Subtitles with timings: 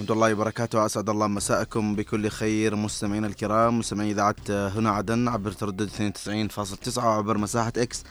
[0.00, 0.86] ورحمة الله وبركاته.
[0.86, 3.78] أسعد الله مساءكم بكل خير مستمعينا الكرام.
[3.78, 8.04] مستمعي إذاعة هنا عدن عبر تردد 92.9 وعبر مساحة إكس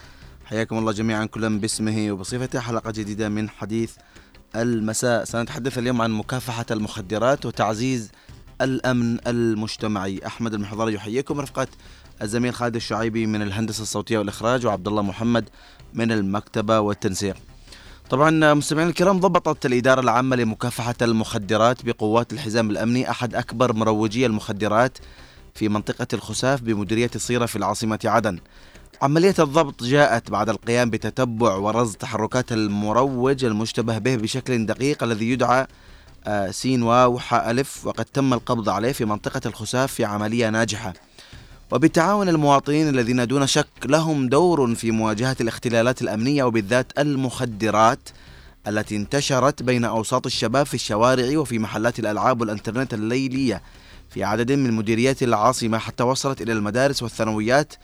[0.44, 2.60] حياكم الله جميعا كلا باسمه وبصفته.
[2.60, 3.92] حلقة جديدة من حديث
[4.56, 5.24] المساء.
[5.24, 8.10] سنتحدث اليوم عن مكافحة المخدرات وتعزيز
[8.60, 10.20] الأمن المجتمعي.
[10.26, 11.40] أحمد المحضري يحييكم.
[11.40, 11.68] رفقة
[12.22, 15.48] الزميل خالد الشعيبي من الهندسة الصوتية والإخراج وعبد الله محمد
[15.94, 17.36] من المكتبة والتنسيق.
[18.10, 24.98] طبعا مستمعينا الكرام ضبطت الإدارة العامة لمكافحة المخدرات بقوات الحزام الأمني أحد أكبر مروجي المخدرات
[25.54, 28.38] في منطقة الخساف بمديرية صيرة في العاصمة عدن.
[29.02, 35.66] عملية الضبط جاءت بعد القيام بتتبع ورصد تحركات المروج المشتبه به بشكل دقيق الذي يدعى
[36.26, 40.92] آه، سين واو ألف وقد تم القبض عليه في منطقة الخساف في عملية ناجحة.
[41.72, 48.08] وبتعاون المواطنين الذين دون شك لهم دور في مواجهة الاختلالات الأمنية وبالذات المخدرات
[48.66, 53.62] التي انتشرت بين أوساط الشباب في الشوارع وفي محلات الألعاب والإنترنت الليلية.
[54.10, 57.74] في عدد من مديريات العاصمة حتى وصلت إلى المدارس والثانويات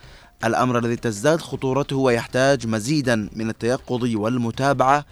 [0.44, 5.04] الأمر الذي تزداد خطورته ويحتاج مزيدا من التيقظ والمتابعة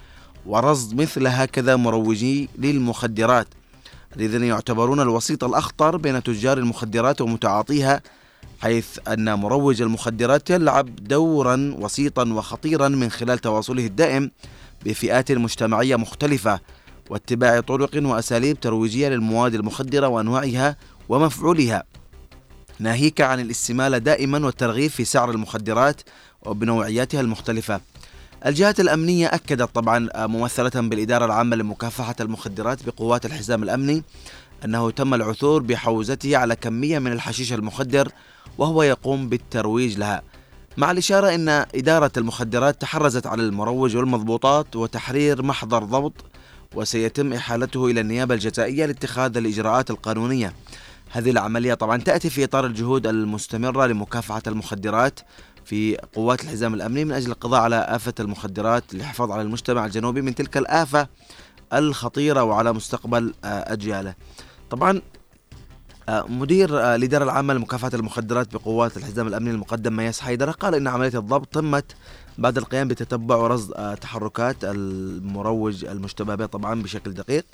[0.46, 3.46] ورصد مثل هكذا مروجي للمخدرات.
[4.16, 8.02] الذين يعتبرون الوسيط الأخطر بين تجار المخدرات ومتعاطيها
[8.64, 14.30] حيث أن مروج المخدرات يلعب دورا وسيطا وخطيرا من خلال تواصله الدائم
[14.84, 16.60] بفئات مجتمعية مختلفة
[17.10, 20.76] واتباع طرق وأساليب ترويجية للمواد المخدرة وأنواعها
[21.08, 21.84] ومفعولها.
[22.78, 26.00] ناهيك عن الاستمالة دائما والترغيب في سعر المخدرات
[26.42, 27.80] وبنوعياتها المختلفة.
[28.46, 34.02] الجهات الأمنية أكدت طبعا ممثلة بالإدارة العامة لمكافحة المخدرات بقوات الحزام الأمني
[34.64, 38.12] أنه تم العثور بحوزته على كمية من الحشيش المخدر
[38.58, 40.22] وهو يقوم بالترويج لها
[40.76, 46.24] مع الإشارة أن إدارة المخدرات تحرزت على المروج والمضبوطات وتحرير محضر ضبط
[46.74, 50.52] وسيتم إحالته إلى النيابة الجزائية لاتخاذ الإجراءات القانونية.
[51.10, 55.20] هذه العملية طبعا تأتي في إطار الجهود المستمرة لمكافحة المخدرات
[55.64, 60.34] في قوات الحزام الأمني من أجل القضاء على آفة المخدرات للحفاظ على المجتمع الجنوبي من
[60.34, 61.08] تلك الآفة
[61.72, 64.14] الخطيرة وعلى مستقبل آه، أجياله.
[64.70, 65.02] طبعا
[66.08, 71.18] مدير آه، الإدارة العامة لمكافحة المخدرات بقوات الحزام الأمني المقدم مياس حيدر قال إن عملية
[71.18, 71.96] الضبط تمت
[72.38, 77.44] بعد القيام بتتبع ورصد تحركات المروج المشتبه به طبعا بشكل دقيق.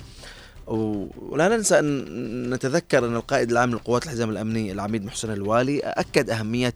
[0.67, 6.73] ولا ننسى أن نتذكر أن القائد العام للقوات الحزام الأمني العميد محسن الوالي أكد أهمية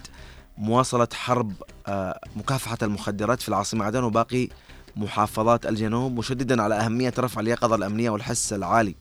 [0.58, 1.54] مواصلة حرب
[2.36, 4.50] مكافحة المخدرات في العاصمة عدن وباقي
[4.96, 8.96] محافظات الجنوب مشددا على أهمية رفع اليقظة الأمنية والحس العالي.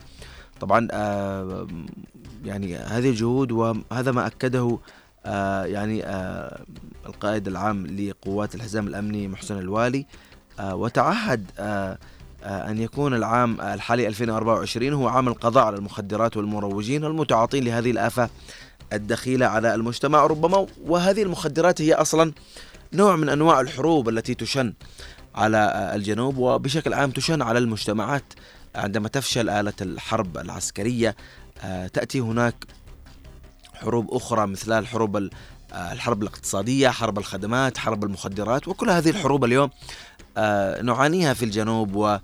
[0.60, 1.66] طبعا آه،
[2.44, 4.78] يعني هذه الجهود وهذا ما أكده
[5.27, 6.65] آه، يعني آه،
[7.06, 10.06] القائد العام لقوات الحزام الأمني محسن الوالي
[10.60, 11.50] وتعهد
[12.44, 18.31] أن يكون العام الحالي 2024 هو عام القضاء على المخدرات والمروجين والمتعاطين لهذه الآفة
[18.93, 20.26] الدخيلة على المجتمع.
[20.26, 22.32] ربما وهذه المخدرات هي أصلا
[22.93, 24.75] نوع من أنواع الحروب التي تشن
[25.34, 28.25] على الجنوب وبشكل عام تشن على المجتمعات
[28.75, 31.15] عندما تفشل آلة الحرب العسكرية آه،
[31.92, 32.54] تأتي هناك
[33.75, 39.70] حروب أخرى مثل الحروب آه، الحرب الاقتصادية حرب الخدمات حرب المخدرات وكل هذه الحروب اليوم
[40.37, 42.19] آه، نعانيها في الجنوب و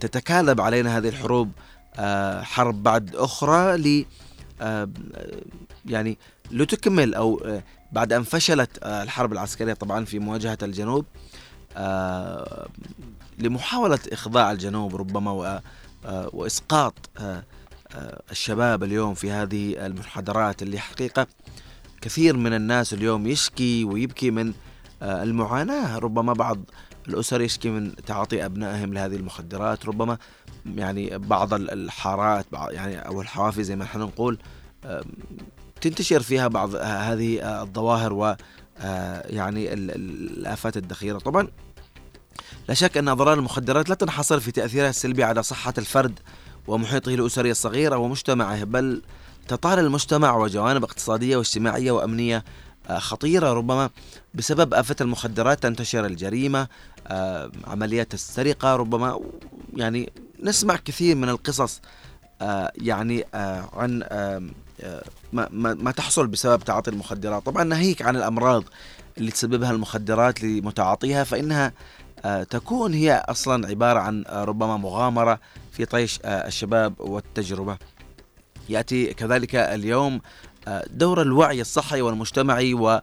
[0.00, 1.50] تتكالب علينا هذه الحروب
[2.42, 4.04] حرب بعد أخرى ل
[5.86, 6.18] يعني
[6.50, 7.60] لتكمل أو
[7.92, 11.04] بعد أن فشلت الحرب العسكرية طبعا في مواجهة الجنوب
[13.38, 15.60] لمحاولة إخضاع الجنوب ربما
[16.06, 17.42] آه، وإسقاط آه، آه،
[18.30, 21.26] الشباب اليوم في هذه المحاضرات اللي حقيقة
[22.00, 24.52] كثير من الناس اليوم يشكي ويبكي من
[25.02, 25.98] المعاناة.
[25.98, 26.58] ربما بعض
[27.08, 29.86] الأسر يشكي من تعاطي أبنائهم لهذه المخدرات.
[29.86, 30.18] ربما
[30.66, 34.38] يعني بعض الحارات يعني أو الحوافي زي ما نحن نقول
[35.80, 38.36] تنتشر فيها بعض هذه الظواهر و
[39.30, 41.48] يعني الآفات الدخيرة طبعا
[42.68, 46.18] لا شك أن أضرار المخدرات لا تنحصر في تأثيرها السلبي على صحة الفرد
[46.68, 49.02] ومحيطه الأسري الصغير ومجتمعه بل
[49.48, 52.44] تطال المجتمع وجوانب اقتصادية واجتماعية وأمنية
[52.90, 53.90] آه، خطيرة ربما
[54.34, 56.68] بسبب آفة المخدرات تنتشر الجريمة
[57.06, 59.20] آه، عمليات السرقة ربما
[59.74, 61.80] يعني نسمع كثير من القصص
[62.40, 63.24] آه، يعني
[63.72, 64.04] عن
[65.32, 67.46] ما, ما تحصل بسبب تعاطي المخدرات.
[67.46, 68.64] طبعا ناهيك عن الأمراض
[69.18, 71.72] اللي تسببها المخدرات لمتعاطيها فإنها
[72.50, 75.40] تكون هي أصلا عبارة عن آه، ربما مغامرة
[75.72, 77.78] في طيش آه، الشباب والتجربة.
[78.68, 80.20] يأتي كذلك اليوم
[80.90, 83.00] دور الوعي الصحي والمجتمعي و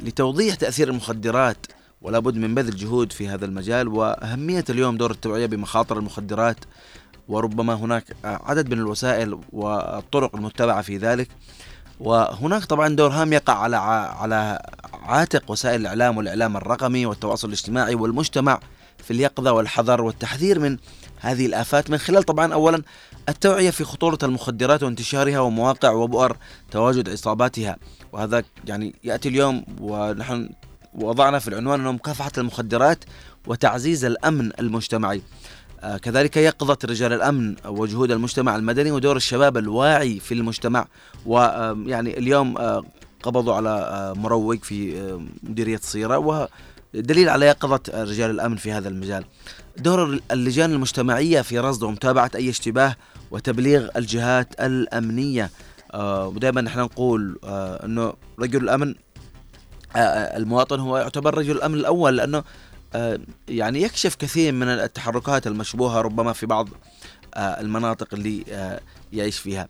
[0.00, 1.66] لتوضيح تأثير المخدرات
[2.02, 6.56] ولا بد من بذل جهود في هذا المجال وأهمية اليوم دور التوعية بمخاطر المخدرات
[7.28, 11.28] وربما هناك عدد من الوسائل والطرق المتبعة في ذلك
[12.00, 13.76] وهناك طبعا دور هام يقع على
[14.16, 14.62] على
[15.02, 18.60] عاتق وسائل الإعلام والإعلام الرقمي والتواصل الاجتماعي والمجتمع
[19.04, 20.76] في اليقظة والحذر والتحذير من
[21.20, 22.82] هذه الآفات من خلال طبعا أولا
[23.28, 26.36] التوعية في خطورة المخدرات وانتشارها ومواقع وبؤر
[26.70, 27.76] تواجد عصاباتها
[28.12, 30.48] وهذا يعني يأتي اليوم ونحن
[30.94, 33.04] وضعنا في العنوان أنه مكافحة المخدرات
[33.46, 35.22] وتعزيز الأمن المجتمعي.
[36.02, 40.86] كذلك يقظة رجال الأمن وجهود المجتمع المدني ودور الشباب الواعي في المجتمع
[41.26, 42.84] ويعني اليوم آه
[43.22, 46.48] قبضوا على آه مروج في آه، مديرية صيرة
[46.94, 49.24] ودليل على يقظة رجال الأمن في هذا المجال.
[49.76, 52.96] دور اللجان المجتمعية في رصد ومتابعة أي اشتباه
[53.30, 55.50] وتبليغ الجهات الأمنية.
[55.94, 58.94] آه ودائما نحن نقول آه أنه رجل الأمن
[59.96, 62.44] آه, آه، المواطن هو يعتبر رجل الأمن الأول لأنه آه
[63.48, 66.68] يعني يكشف كثير من التحركات المشبوهة ربما في بعض
[67.34, 68.80] آه المناطق اللي آه
[69.12, 69.68] يعيش فيها.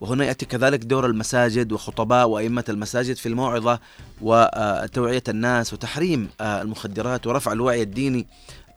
[0.00, 3.80] وهنا يأتي كذلك دور المساجد وخطباء وأئمة المساجد في الموعظة
[4.20, 8.26] وتوعية الناس وتحريم آه، المخدرات ورفع الوعي الديني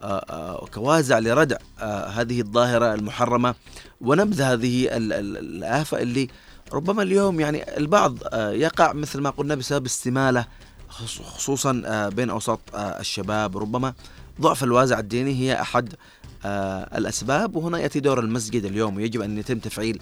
[0.01, 3.55] آه، آه، كوازع لردع آه، هذه الظاهرة المحرمة.
[4.01, 6.27] ونبذ هذه الآفة اللي
[6.73, 10.45] ربما اليوم يعني البعض يقع مثل ما قلنا بسبب استمالة
[11.05, 13.57] خصوصا بين أوساط الشباب.
[13.57, 13.93] ربما
[14.41, 15.93] ضعف الوازع الديني هي أحد
[16.97, 17.55] الأسباب.
[17.55, 20.01] وهنا يأتي دور المسجد اليوم ويجب أن يتم تفعيل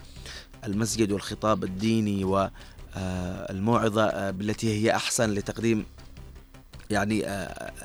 [0.65, 2.47] المسجد والخطاب الديني
[2.95, 5.85] والموعظة بالتي هي أحسن لتقديم
[6.89, 7.23] يعني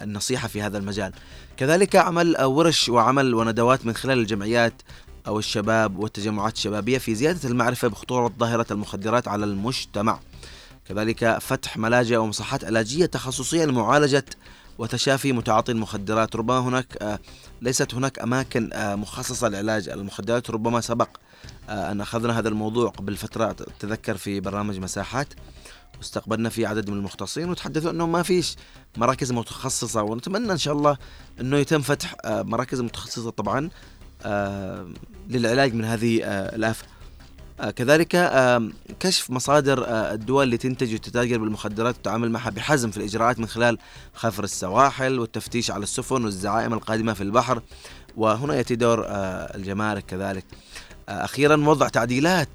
[0.03, 1.13] النصيحة في هذا المجال.
[1.57, 4.83] كذلك عمل ورش وعمل وندوات من خلال الجمعيات
[5.27, 10.21] أو الشباب والتجمعات الشبابية في زيادة المعرفة بخطورة ظاهرة المخدرات على المجتمع.
[10.91, 14.25] كذلك فتح ملاجئ ومصحات علاجية تخصصية لمعالجة
[14.79, 16.37] وتشافي متعاطي المخدرات.
[16.37, 17.19] ربما هناك آه،
[17.63, 20.51] ليست هناك أماكن آه، مخصصة لعلاج المخدرات.
[20.51, 21.09] ربما سبق
[21.69, 23.57] آه، أن أخذنا هذا الموضوع قبل فترة.
[23.79, 25.29] تذكر في برنامج مساحات.
[25.99, 27.51] واستقبلنا فيه عدد من المختصين.
[27.51, 28.57] وتحدثوا أنه ما فيش
[28.97, 30.03] مراكز متخصصة.
[30.03, 30.97] ونتمنى إن شاء الله
[31.41, 33.71] أنه يتم فتح مراكز متخصصة طبعا
[35.29, 37.00] للعلاج من هذه الآفة.
[37.77, 38.33] كذلك
[39.01, 43.79] كشف مصادر الدول اللي تنتج وتتاجر بالمخدرات والتعامل معها بحزم في الإجراءات من خلال
[44.15, 47.63] خفر السواحل والتفتيش على السفن والزعائم القادمة في البحر.
[48.17, 50.45] وهنا يأتي دور الجمارك كذلك.
[51.09, 52.49] أخيرا وضع تعديلات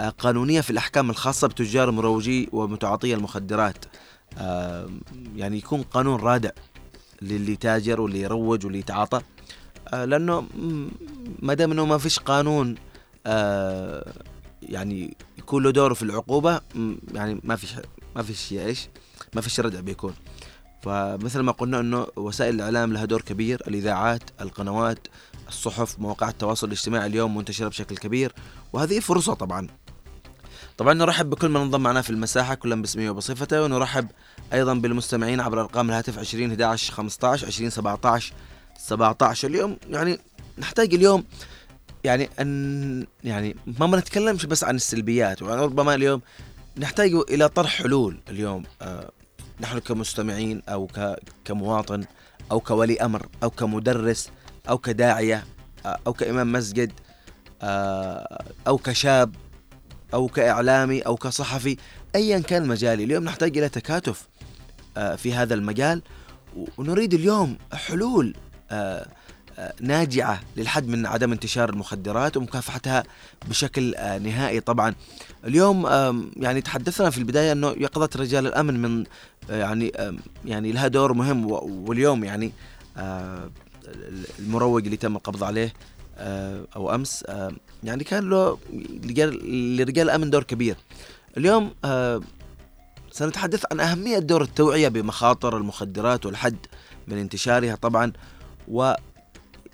[0.00, 3.84] آه، قانونية في الأحكام الخاصة بتجار مروجي ومتعاطي المخدرات.
[4.38, 4.88] آه،
[5.36, 6.50] يعني يكون قانون رادع
[7.22, 9.20] للي تاجر واللي يروج واللي يتعاطى.
[9.94, 10.46] آه، لأنه
[11.38, 12.74] ما دام أنه ما فيش قانون
[14.68, 16.60] يعني يكون له دور في العقوبة
[17.14, 17.74] يعني ما فيش
[18.16, 18.88] ما فيش إيش؟
[19.34, 20.14] ما فيش ردع بيكون.
[20.82, 24.98] فمثل ما قلنا إنه وسائل الإعلام لها دور كبير الإذاعات القنوات
[25.48, 28.32] الصحف مواقع التواصل الاجتماعي اليوم منتشرة بشكل كبير
[28.72, 29.68] وهذه فرصة طبعا.
[30.78, 34.06] طبعا نرحب بكل من انضم معنا في المساحة كلا باسمه وبصفته ونرحب
[34.52, 38.32] أيضا بالمستمعين عبر أرقام الهاتف 20 11 15 20 17
[38.78, 40.18] 17 اليوم يعني
[40.58, 41.24] نحتاج اليوم
[42.04, 46.20] يعني أن يعني ما بنتكلمش بس عن السلبيات وربما اليوم
[46.76, 49.10] نحتاج إلى طرح حلول اليوم آه
[49.60, 50.88] نحن كمستمعين أو
[51.44, 52.04] كمواطن
[52.52, 54.30] أو كولي أمر أو كمدرس
[54.68, 55.44] أو كداعية
[55.86, 56.92] آه أو كإمام مسجد
[57.62, 59.34] آه أو كشاب
[60.14, 61.76] أو كإعلامي أو كصحفي
[62.14, 63.04] أيا كان مجالي.
[63.04, 64.28] اليوم نحتاج إلى تكاتف
[64.96, 66.02] آه، في هذا المجال
[66.78, 68.34] ونريد اليوم حلول
[68.70, 69.06] آه،
[69.80, 73.02] ناجعة للحد من عدم انتشار المخدرات ومكافحتها
[73.48, 74.94] بشكل نهائي طبعا.
[75.44, 75.86] اليوم
[76.36, 79.04] يعني تحدثنا في البداية أنه يقظة رجال الأمن من
[79.48, 79.92] يعني
[80.44, 81.50] يعني لها دور مهم
[81.88, 82.52] واليوم يعني
[84.38, 85.72] المروج اللي تم القبض عليه
[86.18, 87.52] آه، أمس آه،
[87.84, 88.58] يعني كان له
[89.02, 90.76] لرجال الأمن دور كبير.
[91.36, 92.20] اليوم آه،
[93.10, 96.56] سنتحدث عن أهمية دور التوعية بمخاطر المخدرات والحد
[97.08, 98.12] من انتشارها طبعا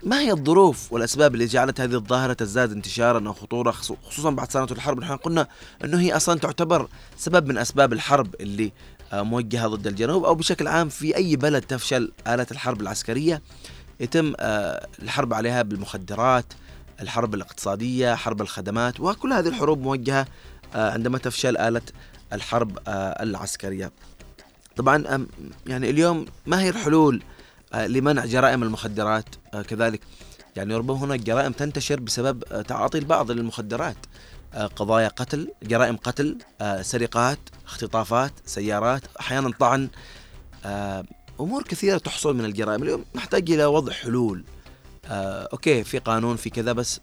[0.02, 4.68] وما هي الظروف والأسباب اللي جعلت هذه الظاهرة تزداد انتشارا أو خطورة خصوصا بعد سنه
[4.70, 5.48] الحرب؟ نحن قلنا
[5.84, 8.72] إنه هي أصلا تعتبر سبب من أسباب الحرب اللي
[9.12, 13.42] موجهة ضد الجنوب أو بشكل عام في أي بلد تفشل اله الحرب العسكرية.
[14.00, 16.44] يتم آه، الحرب عليها بالمخدرات
[17.00, 20.26] الحرب الاقتصادية حرب الخدمات وكل هذه الحروب موجهة
[20.74, 21.82] آه، عندما تفشل آلة
[22.32, 23.92] الحرب آه، العسكرية.
[24.76, 25.26] طبعا
[25.66, 27.22] يعني اليوم ما هي الحلول
[27.74, 29.24] لمنع جرائم المخدرات.
[29.68, 30.00] كذلك
[30.56, 33.96] يعني ربما هناك جرائم تنتشر بسبب تعاطي البعض للمخدرات.
[34.76, 36.38] قضايا قتل جرائم قتل
[36.80, 39.88] سرقات اختطافات سيارات أحيانا طعن.
[41.40, 42.82] أمور كثيرة تحصل من الجرائم.
[42.82, 44.44] اليوم نحتاج إلى وضع حلول.
[45.06, 47.00] آه أوكي في قانون في كذا بس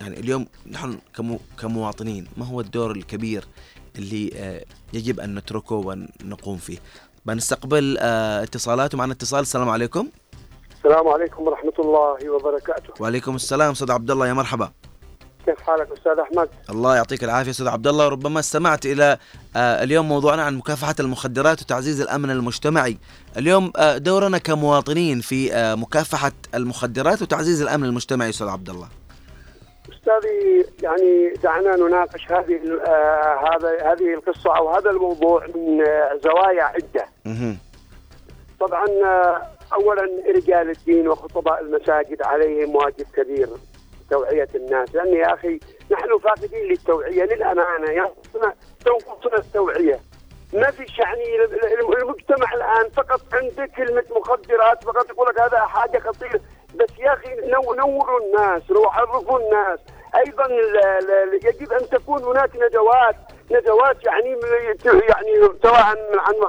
[0.00, 3.44] يعني اليوم نحن كمو كمواطنين ما هو الدور الكبير
[3.96, 6.78] اللي آه يجب أن نتركه ونقوم فيه؟
[7.26, 10.08] بنستقبل آه اتصالات ومعنا اتصال السلام عليكم.
[10.76, 12.94] السلام عليكم ورحمة الله وبركاته.
[13.00, 14.70] وعليكم السلام أستاذ عبد الله يا مرحبا.
[15.46, 18.08] كيف حالك أستاذ أحمد؟ الله يعطيك العافية أستاذ عبد الله.
[18.08, 19.18] ربما استمعت إلى
[19.56, 22.98] آه اليوم موضوعنا عن مكافحة المخدرات وتعزيز الأمن المجتمعي.
[23.36, 28.88] اليوم آه دورنا كمواطنين في مكافحة المخدرات وتعزيز الأمن المجتمعي أستاذ عبد الله.
[30.18, 36.62] أستاذي يعني دعنا نناقش هذه آه هذا هذه القصة أو هذا الموضوع من آه زوايا
[36.62, 37.06] عدة.
[37.24, 37.58] مهم.
[38.60, 39.42] طبعا آه
[39.74, 40.02] أولا
[40.36, 43.48] رجال الدين وخطباء المساجد عليهم واجب كبير
[44.10, 44.94] توعية الناس.
[44.94, 47.90] لأن يا أخي نحن فاقدين للتوعية للأمانة.
[47.90, 50.00] ينقصنا تنقصنا التوعية.
[50.52, 51.22] ما فيش يعني
[52.02, 56.40] المجتمع الآن فقط عنده كلمة مخدرات فقط يقول لك هذا حاجة خطيرة.
[56.74, 59.78] بس يا نو- نوروا الناس عرفوا الناس.
[60.14, 63.16] ال- يجب أن تكون هناك ندوات
[63.50, 64.36] ندوات يعني
[64.84, 65.96] يعني سواء عن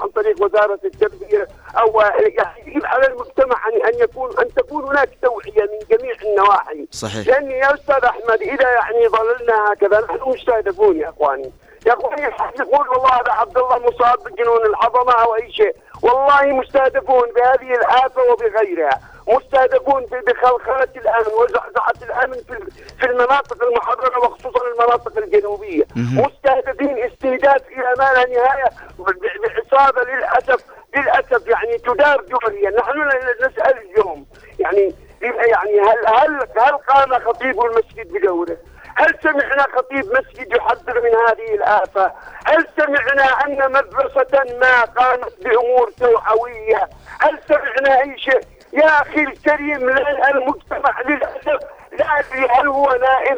[0.02, 5.10] عن طريق وزارة التربية أو يعني يجب على المجتمع ان أن يكون أن تكون هناك
[5.22, 6.88] توعية من جميع النواحي.
[6.92, 7.28] صحيح.
[7.28, 11.52] لأني يا أستاذ أحمد إذا يعني ظللنا هكذا نحن مستهدفون يا إخواني.
[11.86, 12.22] يا إخواني
[12.60, 15.76] يقول والله هذا عبد الله مصاب بجنون العظمة أو أي شيء.
[16.04, 24.18] والله مستهدفون بهذه الافه وبغيرها مستهدفون ب- بخلخلة الأمن وزعزعه الأمن في في المناطق المحررة
[24.20, 26.26] وخصوصا المناطق الجنوبية مهم.
[26.26, 30.66] مستهدفين استهداف إلى ما لا نهاية ب- بعصابه للاسف
[30.98, 33.08] للأسف يعني تدار دوليا نحن
[33.46, 34.26] نسأل اليوم
[34.60, 38.58] يعني يعني هل هل هل قام خطيب المسجد بدوره؟
[38.96, 42.12] هل سمعنا خطيب مسجد يحذر من هذه الآفة؟
[42.46, 48.42] هل سمعنا أن مدرسة ما قامت بأمور توعوية؟ هل سمعنا أي شيء؟
[48.74, 49.90] يا أخي الكريم
[50.30, 51.60] المجتمع للأسف
[51.92, 53.38] لا أدري هل هو نائم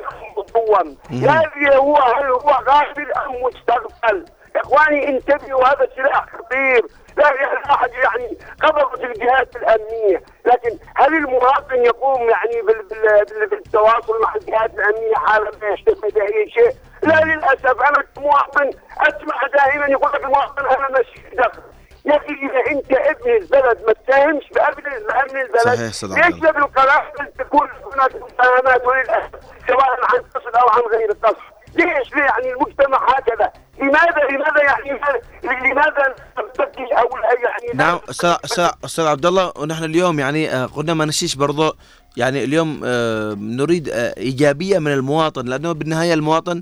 [0.82, 6.86] أم لا أدري هو هل هو غافل أم مستغفل يا إخواني انتبهوا هذا سلاح خطير
[7.18, 13.48] لا يعني أحد يعني قبضت الجهات الأمنية، لكن هل المواطن يقوم يعني بال بال بال
[13.50, 16.72] بالتواصل مع الجهات الأمنية حال ما يشتبه باي شيء؟
[17.04, 21.62] لا للأسف أنا كمواطن أسمع دائما يقول لك المواطن أنا ماشي دخل.
[22.06, 26.40] يا أخي إذا أنت ابن البلد ما تساهمش بامن بامن البلد صحيح ليش.
[26.40, 29.30] بالقناعه تكون هناك مساهمات وللاسف
[29.68, 31.38] سواء عن قصد أو عن غير قصد؟
[31.76, 35.00] ليش؟ ليه؟ يعني المجتمع هكذا؟ لماذا لماذا يعني
[35.44, 41.06] لماذا نبدل أو يعني نعم أستاذ أستاذ عبد الله ونحن اليوم يعني آه، قلنا ما
[41.06, 41.76] نشيش برضو
[42.18, 46.62] يعني اليوم آه، نريد آه، إيجابية من المواطن لأنه بالنهاية المواطن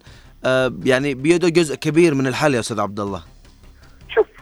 [0.84, 3.24] يعني بيده جزء كبير من الحل يا أستاذ عبد الله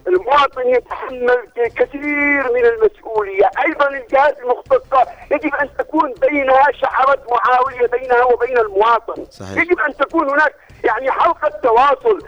[0.10, 3.50] المواطن يتحمل كثير من المسؤولية.
[3.66, 9.25] أيضا الجهات المختصة يجب أن تكون بينها شعرات معاوية بينها وبين المواطن.
[9.25, 9.58] صحيح.
[9.58, 12.20] يجب أن تكون هناك يعني حلقة تواصل.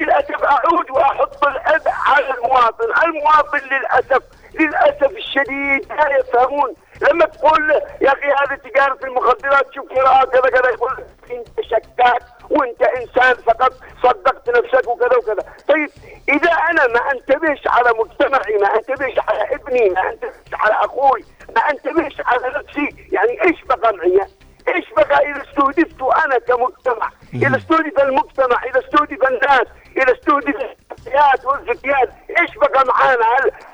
[0.00, 2.84] للأسف أعود وأحط الأب على المواطن.
[3.04, 4.22] المواطن للأسف
[4.60, 6.74] للأسف الشديد لا يفهمون.
[7.02, 12.22] لما تقول له يا أخي هذه تجارة المخدرات شوف كذا كذا كذا يقول أنت شكاك
[12.50, 13.72] وأنت إنسان فقط
[14.02, 15.52] صدقت نفسك وكذا وكذا.
[15.68, 15.90] طيب
[16.28, 21.24] إذا أنا ما أنتبهش على مجتمعي ما أنتبهش على ابني ما أنتبهش على أخوي
[21.56, 24.20] ما أنتبهش على نفسي يعني إيش بقى معي؟
[24.68, 30.56] إيش بقى إذا استهدفت أنا كمجتمع؟ إذا استهدف المجتمع إذا استهدف الناس إذا استهدف
[30.90, 32.08] الفتيات والفتيات
[32.40, 33.24] إيش بقى معانا؟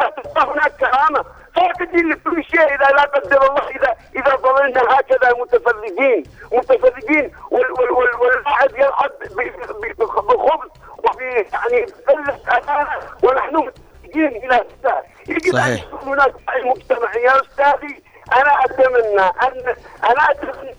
[0.00, 1.24] هل هناك كرامه
[1.56, 6.22] فاقدين لكل شيء إذا لا قدر الله اذا إذا ظللنا هكذا متفرجين
[6.52, 9.40] متفرجين وال- وال- وال- واللاعب يلعب ب-
[9.80, 10.70] ب- بخبز
[11.04, 12.88] وفي يعني قله امانه
[13.22, 15.84] ونحن متفرجين إلى هذا يجب ان صحيح.
[16.02, 18.02] هناك وعي مجتمعي يا أستاذي.
[18.32, 20.74] أنا اتمنى ان أنا اتمنى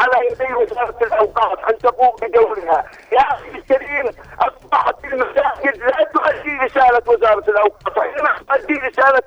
[0.00, 2.84] على يدي وزارة الأوقاف أن تقوم بدورها.
[3.12, 9.22] يا أخي الكريم أصبحت المساجد لا تؤدي رسالة وزارة الأوقاف وإنما تؤدي رسالة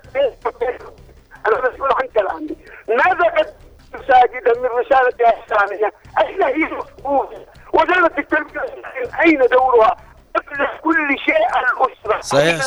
[1.47, 2.57] أنا مسؤول عن كلامي.
[2.87, 3.55] ماذا قد
[3.93, 8.61] مساجدا من رسالتها الثانية أين هي المفروض وزارة التربيه
[9.23, 9.97] أين دورها؟
[10.81, 12.21] كل شيء الأسرة.
[12.21, 12.63] صحيح،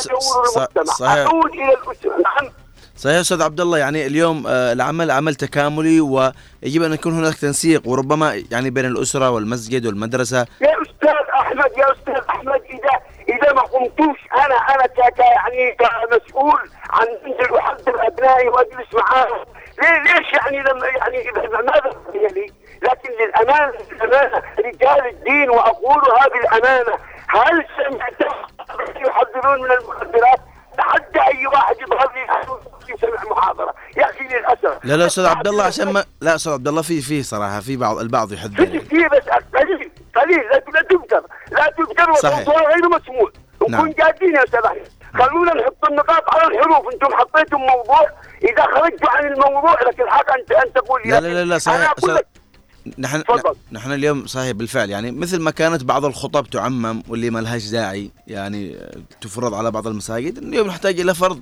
[0.99, 1.17] صحيح.
[1.27, 2.09] اعود إلى الأسرة.
[2.23, 2.51] نعم.
[2.97, 7.87] صحيح أستاذ عبد الله يعني اليوم آه، العمل عمل تكاملي ويجب أن يكون هناك تنسيق
[7.87, 12.99] وربما يعني بين الأسرة والمسجد والمدرسة يا أستاذ احمد يا أستاذ احمد اذا
[13.35, 19.45] اذا ما قمتوش أنا أنا ك ك- يعني كمسؤول عن انزل احضر ابنائي واجلس معاهم
[19.81, 22.51] ليه ليش يعني لما يعني إذا ماذا بقي لي؟
[22.83, 28.33] لكن للامانه للامانه رجال الدين واقول هذه الامانه هل سمعت
[29.07, 30.39] يحذرون من المخدرات؟
[30.77, 32.21] حتى اي واحد يظهر لي
[34.39, 37.59] للاسف لا لا أستاذ عبد الله عشان ما لا أستاذ عبد الله في في صراحة
[37.59, 38.79] في بعض البعض يحذر في.
[38.79, 39.23] في بس
[39.55, 40.39] قليل قليل
[40.73, 42.37] لا تذكر لا صحيح.
[42.37, 43.31] والصوت غير مسموع
[43.69, 43.81] نعم.
[43.81, 44.87] نكون جادين يا أستاذ أحمد.
[45.13, 48.09] خلونا نحط النقاط على الحروف أنتم حطيتم موضوع
[48.43, 51.93] إذا خرجتوا عن الموضوع لك الحق انت ان تقول لا لا لا لا صحيح
[52.97, 53.55] نحن تفضل.
[53.71, 58.11] نحن اليوم صحيح بالفعل يعني مثل ما كانت بعض الخطب تعمم واللي ما لهاش داعي
[58.27, 58.77] يعني
[59.21, 61.41] تفرض على بعض المساجد اليوم نحتاج إلى فرض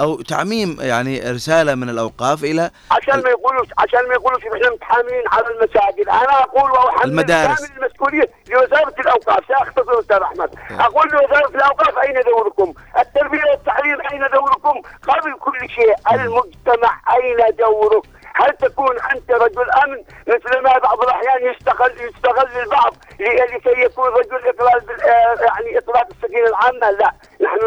[0.00, 5.22] أو تعميم يعني رسالة من الأوقاف إلى عشان ما يقولوش عشان ما يقولوش إحنا متحاملين
[5.32, 7.60] على المساجد أنا أقول واحمل المدارس.
[7.60, 14.20] كامل المسؤولية لوزارة الأوقاف ساختصر أستاذ احمد أقول لوزارة الأوقاف أين دوركم؟ التربية والتعليم أين
[14.32, 18.04] دوركم؟ قبل كل شيء المجتمع أين دورك؟
[18.40, 22.94] هل تكون أنت رجل أمن؟ مثل ما بعض الأحيان يستغل يستغل البعض.
[23.20, 27.12] لكي يكون رجل اطلاق آه، يعني اطلاق السكينه العامة لا.
[27.40, 27.58] نحن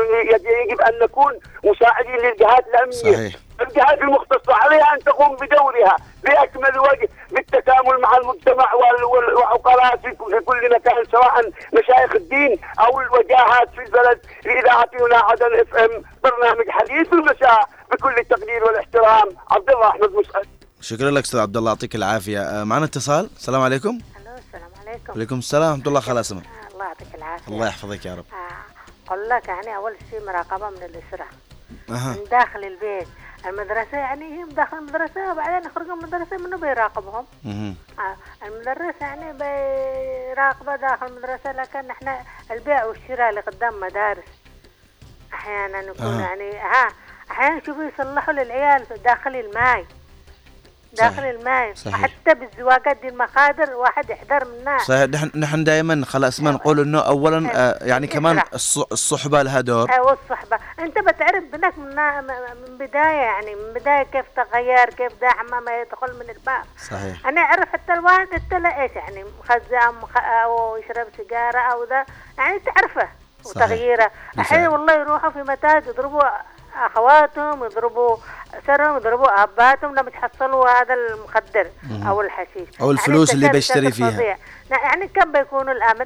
[0.70, 2.94] يجب أن نكون مساعدين للجهات الأمنية.
[3.16, 3.34] صحيح.
[3.62, 10.12] الجهات المختصة عليها أن تقوم بدورها بأكمل وجه بالتكامل مع المجتمع وال- وال- والعقلاء في
[10.46, 14.20] كل مكان سواء مشايخ الدين أو الوجاهات في البلد.
[14.46, 19.30] لإذاعة هنا عدن اف ام برنامج حديث المساء بكل التقدير والإحترام.
[19.52, 20.48] عبد الله أحمد مسعد
[20.84, 22.42] شكرا لك أستاذ عبد الله يعطيك العافية.
[22.42, 23.30] آه، معنا اتصال.
[23.36, 23.90] السلام عليكم.
[23.90, 25.10] ألو السلام عليكم.
[25.10, 26.32] وعليكم السلام ورحمة الله خلاص.
[26.32, 26.42] آه،
[26.74, 27.48] الله يعطيك العافية.
[27.54, 28.26] الله يحفظك يا رب.
[28.34, 31.26] آه، أقول لك يعني أول شيء مراقبة من الأسرة.
[31.90, 32.14] أها.
[32.14, 33.08] من داخل البيت.
[33.46, 37.26] المدرسة يعني هم داخل المدرسة وبعدين يخرجوا من المدرسة منو بيراقبهم.
[37.46, 42.20] آه، المدرس يعني بيراقبة داخل المدرسة لكن إحنا
[42.52, 44.24] البيع والشراء اللي قدام مدارس.
[45.34, 46.22] أحيانا يكون آه.
[46.22, 46.88] يعني ها
[47.32, 49.86] أحيانا شوفوا يصلحوا للعيال داخل الماي.
[50.94, 51.76] داخل صحيح.
[51.76, 51.96] صحيح.
[51.96, 54.78] حتى بالزواجات دي المخادر واحد يحذر منها.
[54.78, 55.04] صحيح.
[55.04, 58.42] نحن نحن دائما خلاص ما نقول إنه اولا آه، يعني كمان
[58.92, 59.92] الصحبة لها دور.
[59.92, 61.96] آه، والصحبة أنت بتعرف بنك من,
[62.68, 66.64] من بداية يعني من بداية كيف تغير كيف داعم ما يدخل من الباب.
[66.90, 67.28] صحيح.
[67.28, 70.18] أنا أعرف حتى الوالد انت إيش يعني مخزن مخ...
[70.18, 72.06] أو يشرب سيجارة أو ذا.
[72.38, 73.08] يعني تعرفه.
[73.46, 74.12] وتغييره.
[74.40, 76.24] أحيانا والله يروحوا في متاج يضربوا
[76.76, 78.18] أخواتهم يضربوا
[78.68, 81.68] سرهم يضربوا أباتهم لما يحصلوا هذا المخدر
[82.08, 84.10] أو الحشيش أو الفلوس اللي بيشتري فيها.
[84.10, 84.38] فظيع.
[84.70, 86.06] يعني كم بيكون الأمن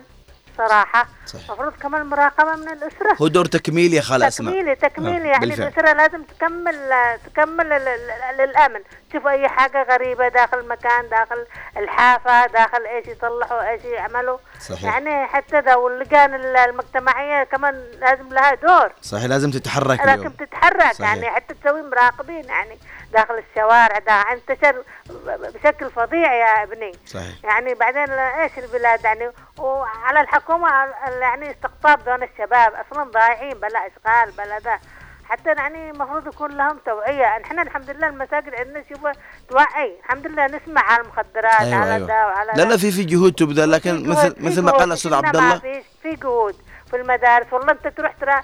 [0.57, 1.16] صراحة صحيح.
[1.35, 3.15] المفروض كمان مراقبة من الأسرة.
[3.21, 5.67] هو دور تكميل يا خالة اسمع تكميلي تكميلي آه، يعني بالفعل.
[5.67, 6.75] الأسرة لازم تكمل
[7.25, 7.69] تكمل
[8.37, 11.45] للأمن تشوف أي حاجة غريبة داخل المكان داخل
[11.77, 14.37] الحافة داخل إيش يصلحوا إيش يعملوا.
[14.59, 14.83] صحيح.
[14.83, 18.91] يعني حتى ذا واللجان ال- المجتمعية كمان لازم لها دور.
[19.01, 21.13] صحيح لازم تتحرك لازم اليوم تتحرك صحيح.
[21.13, 22.77] يعني حتى تسوي مراقبين يعني
[23.13, 24.83] داخل الشوارع ده انتشر
[25.25, 26.91] بشكل فظيع يا ابني.
[27.05, 27.33] صحيح.
[27.43, 33.79] يعني بعدين إيش البلاد يعني؟ وعلى الحكومة ال- يعني استقطاب دون الشباب أصلا ضايعين بلا
[33.79, 34.79] إشغال بلا ذا.
[35.25, 37.25] حتى يعني المفروض يكون لهم توعية.
[37.25, 39.07] إحنا الحمد لله المساجد عندنا شوف
[39.49, 39.99] توعي.
[39.99, 42.63] الحمد لله نسمع على المخدرات أيوه على ذا وعلى لا.
[42.63, 44.71] لا في في جهود تبذل لكن مثل مثل ما.
[44.71, 45.59] قال الاستاذ عبد الله.
[45.59, 46.55] في في جهود.
[46.89, 48.41] في المدارس والله أنت تروح ترى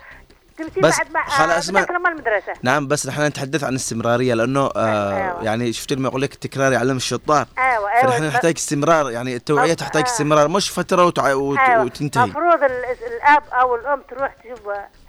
[0.62, 2.54] بس بعد ما خلاص ما- بتكرم المدرسة.
[2.64, 5.44] نعم بس نحن نتحدث عن الاستمراريه لأنه آه أيوة.
[5.44, 9.74] يعني شفت لما يقول لك التكرار يعلم الشطار؟ أيوه أيوه فنحن نحتاج استمرار يعني التوعية
[9.74, 10.06] تحتاج آه.
[10.06, 11.34] استمرار مش فترة وتع...
[11.34, 11.58] وت...
[11.60, 11.84] أيوة.
[11.84, 12.26] وتنتهي.
[12.26, 12.86] مفروض ال-
[13.16, 14.60] الأب أو الأم تروح تشوف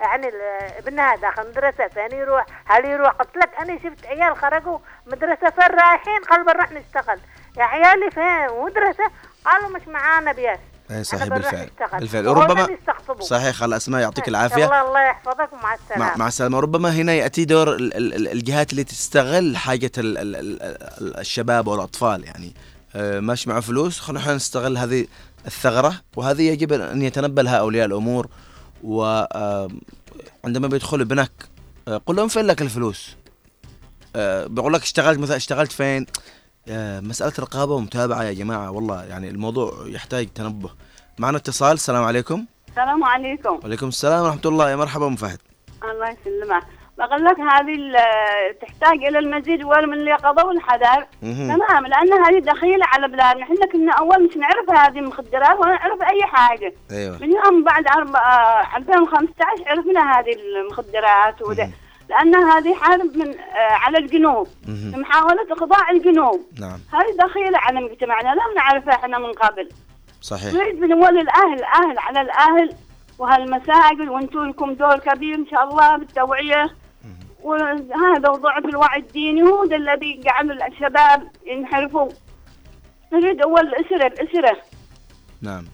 [0.00, 0.30] يعني
[0.78, 5.78] ابنها داخل مدرسة ثاني يروح هل يروح؟ قلت لك أنا شفت عيال خرجوا مدرسة فين
[5.80, 7.18] رايحين؟ قالوا بنروح نشتغل.
[7.58, 9.04] يا عيالي فين؟ مدرسة؟
[9.44, 10.58] قالوا مش معانا بياس
[10.90, 11.70] اي صحيح بالفعل.
[11.92, 12.26] بالفعل.
[12.70, 13.20] يستقطبوا.
[13.26, 14.64] صحيح خلاص اسماء يعطيك العافية.
[14.64, 16.04] الله الله يحفظك ومع السلامة.
[16.04, 16.60] مع, مع السلامة.
[16.60, 21.16] ربما هنا يأتي دور ال- ال- ال- الجهات اللي تستغل حاجة ال ال ال ال
[21.16, 22.52] الشباب والأطفال يعني
[22.96, 25.06] آه، ماشي معه فلوس خلينا نستغل هذه
[25.46, 25.94] الثغرة.
[26.16, 28.28] وهذه يجب أن يتنبه لها اولياء الأمور
[28.84, 31.30] وعندما بيدخل ابنك
[31.88, 33.16] آه، قل لهم فين لك الفلوس؟
[34.16, 36.06] آه، بيقول لك اشتغلت مثلا اشتغلت فين؟
[37.00, 40.70] مسألة رقابة ومتابعة يا جماعة والله يعني الموضوع يحتاج تنبه.
[41.18, 42.44] معنا اتصال السلام عليكم.
[42.68, 43.60] السلام عليكم.
[43.62, 45.38] وعليكم السلام ورحمة الله يا مرحبا أم فهد.
[45.90, 46.62] الله يسلمك.
[46.98, 47.74] بقول لك هذه
[48.60, 51.06] تحتاج إلى المزيد ولا من اليقظه والحذر.
[51.22, 53.42] تمام لأن هذه دخيلة على بلادنا.
[53.42, 56.74] إحنا كنا أول مش نعرف هذه المخدرات ولا نعرف أي حاجة.
[56.90, 57.18] أيوه.
[57.18, 61.42] من يوم بعد أربع- آه، 2015 عرفنا هذه المخدرات
[62.14, 64.48] لأن هذه حرب من آه، على الجنوب.
[64.68, 65.00] مهم.
[65.00, 66.40] محاولة اخضاع الجنوب.
[66.60, 66.80] نعم.
[66.92, 68.28] هذه دخيلة على مجتمعنا.
[68.28, 69.68] لم نعرفها إحنا من قبل.
[70.20, 70.54] صحيح.
[70.54, 72.70] نريد بنولي الأهل أهل على الأهل
[73.18, 76.70] وهالمساجد وأنتم لكم دور كبير إن شاء الله بالتوعية.
[77.42, 82.08] وهذا وضعف الوعي الديني هو ده الذي جعل الشباب ينحرفوا
[83.12, 84.56] نريد أول الاسره الاسره
[85.42, 85.64] نعم.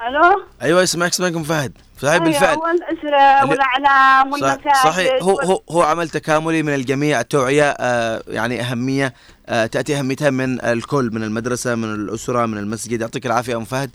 [0.00, 1.72] ألو؟ أيوه اسمعك اسمعك أم فهد.
[1.98, 4.74] صحيح أيوة، بالفعل والاسره اللي- والاعلام صح- والمساجد.
[4.84, 5.22] صحيح.
[5.22, 9.14] هو هو هو عمل تكاملي من الجميع التوعية آه، يعني أهمية
[9.48, 13.00] آه، تأتي أهميتها من الكل من المدرسة من الأسرة من المسجد.
[13.00, 13.90] يعطيك العافية أم فهد.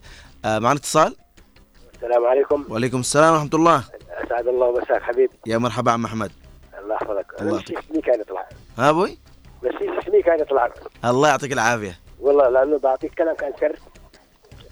[0.46, 1.16] آه، معنا اتصال؟
[1.96, 2.66] السلام عليكم.
[2.70, 3.84] وعليكم السلام ورحمة الله.
[4.26, 6.32] أسعد الله مساك حبيب يا مرحبا عم أحمد.
[6.84, 7.26] الله يحفظك.
[7.42, 8.46] الله أنا نسيت اسمي كان يطلع.
[8.78, 9.18] ها أبوي؟
[9.64, 10.70] نسيت اسمي كان يطلع.
[11.06, 12.00] الله يعطيك العافية.
[12.20, 13.76] والله لأنه بعطيك كلام كان سر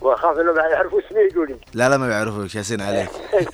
[0.01, 3.10] وأخاف انه بعد يعرفوا اسمي يقولوا لي لا لا ما بيعرفوك ياسين عليك.
[3.34, 3.47] إيش؟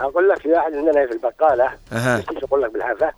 [0.00, 3.12] أقول لك في واحد عندنا في البقالة نسيت أقول لك بالحافه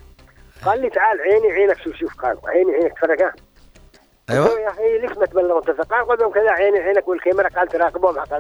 [0.64, 3.32] قال لي تعال عيني عينك شوف شوف قال عيني عينك فرقها
[4.28, 7.68] قلت له أيوه يا أخي ليش ما تبلغوا قال لهم كذا عيني عينك والكاميرا قال
[7.68, 8.32] تراقبهم حق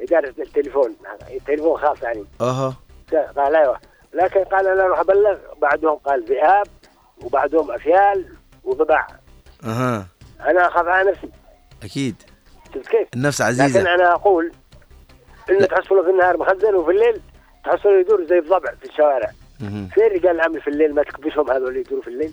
[0.00, 0.96] إدارة التليفون
[1.30, 2.24] التليفون خاص يعني.
[2.40, 2.74] أها.
[3.36, 3.78] قال أيوه.
[4.14, 6.66] لكن قال أنا أروح أبلغ بعدهم قال ذئاب
[7.24, 8.26] وبعدهم أفيال
[8.64, 9.06] وضباع
[9.64, 10.06] أها.
[10.40, 11.28] أنا أخاف على نفسي.
[11.82, 12.22] أكيد.
[12.74, 14.52] شفت كيف؟ النفس لكن عزيزه أنا أقول
[15.50, 15.66] إنه لا.
[15.66, 17.20] تحصلوا في النهار مخزن وفي الليل
[17.64, 19.30] تحصلوا يدور زي الضبع في الشوارع.
[19.94, 22.32] فين رجال العمل في الليل ما تكبسهم هذول اللي يدوروا في الليل.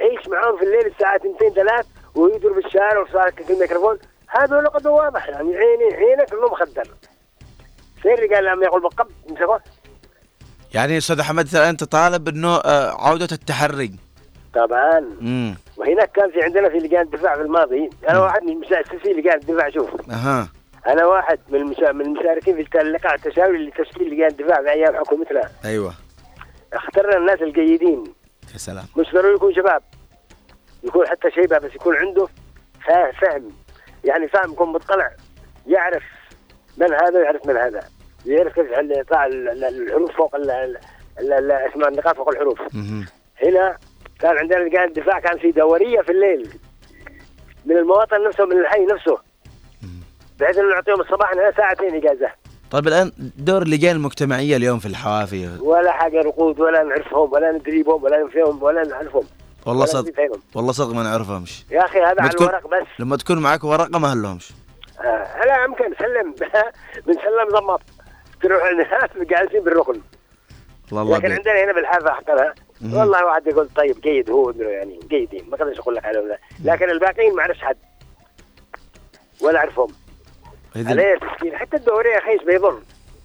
[0.00, 3.98] عيش معاهم في الليل الساعة 2 3 ويدور في الشارع وصارك في الميكروفون
[4.28, 6.88] هذا قد واضح يعني عيني عينك انه مخدر
[8.02, 9.60] فين رجال العمل يقول بقب مسكوه
[10.74, 13.92] يعني أستاذ أحمد أنت طالب إنه آه، عودة التحري
[14.66, 14.98] طبعا
[15.76, 19.70] وهناك كان في عندنا في لجان الدفاع في الماضي أنا واحد من مؤسسي لجان الدفاع
[19.70, 20.10] شوف.
[20.10, 20.48] أها.
[20.86, 21.92] أنا واحد من المشا...
[21.92, 25.94] من المشاركين في اللقاء التشاوري لتشكيل لجان الدفاع في أيام حكومتنا أيوه.
[26.72, 28.04] اخترنا الناس الجيدين.
[28.52, 28.84] يا سلام.
[28.96, 29.82] مش ضروري يكون شباب.
[30.82, 32.26] يكون حتى شيبة بس يكون عنده
[33.20, 33.52] فهم.
[34.04, 35.10] يعني فهم يكون مطلع
[35.66, 36.02] يعرف
[36.76, 37.80] من هذا ويعرف من هذا.
[38.26, 40.78] يعرف كيف يطلع ال- ال- الحروف فوق ال- ال-
[41.20, 42.58] ال- ال- اسمها النقاط فوق الحروف.
[43.42, 43.76] هنا
[44.20, 46.48] كان عندنا لجان الدفاع كان في دورية في الليل.
[47.66, 49.18] من المواطن نفسه من الحي نفسه.
[50.40, 52.30] بحيث إنه نعطيهم الصباح لنا ساعتين اجازه
[52.70, 55.58] طيب الآن دور اللجان المجتمعية اليوم في الحوافي.
[55.60, 59.24] ولا حاجة رقود ولا نعرفهم ولا ندريبهم ولا نفهمهم ولا نعرفهم
[59.66, 60.12] والله صدق.
[60.54, 61.64] والله صدق ما نعرفهمش.
[61.70, 62.86] يا أخي هذا على الورق بس.
[62.98, 64.50] لما تكون معك ورقة ما هلهمش.
[65.00, 65.94] آه لا يمكن.
[65.98, 66.34] سلم.
[67.06, 67.80] بنسلم ضمط
[68.42, 70.00] تروح الناس جالسين بالركن.
[70.92, 71.32] لكن.
[71.32, 72.54] عندنا هنا بالحافة حقنا.
[72.82, 76.38] والله واحد يقول طيب جيد هو يعني جيدين ما أقدرش أقول لك عليهم لا.
[76.64, 77.76] لكن الباقيين ما أعرفش حد.
[79.40, 79.88] ولا أعرفهم.
[80.76, 81.56] عليه تسكين.
[81.56, 82.78] حتى الدوريه يا أخي إيش بيضر؟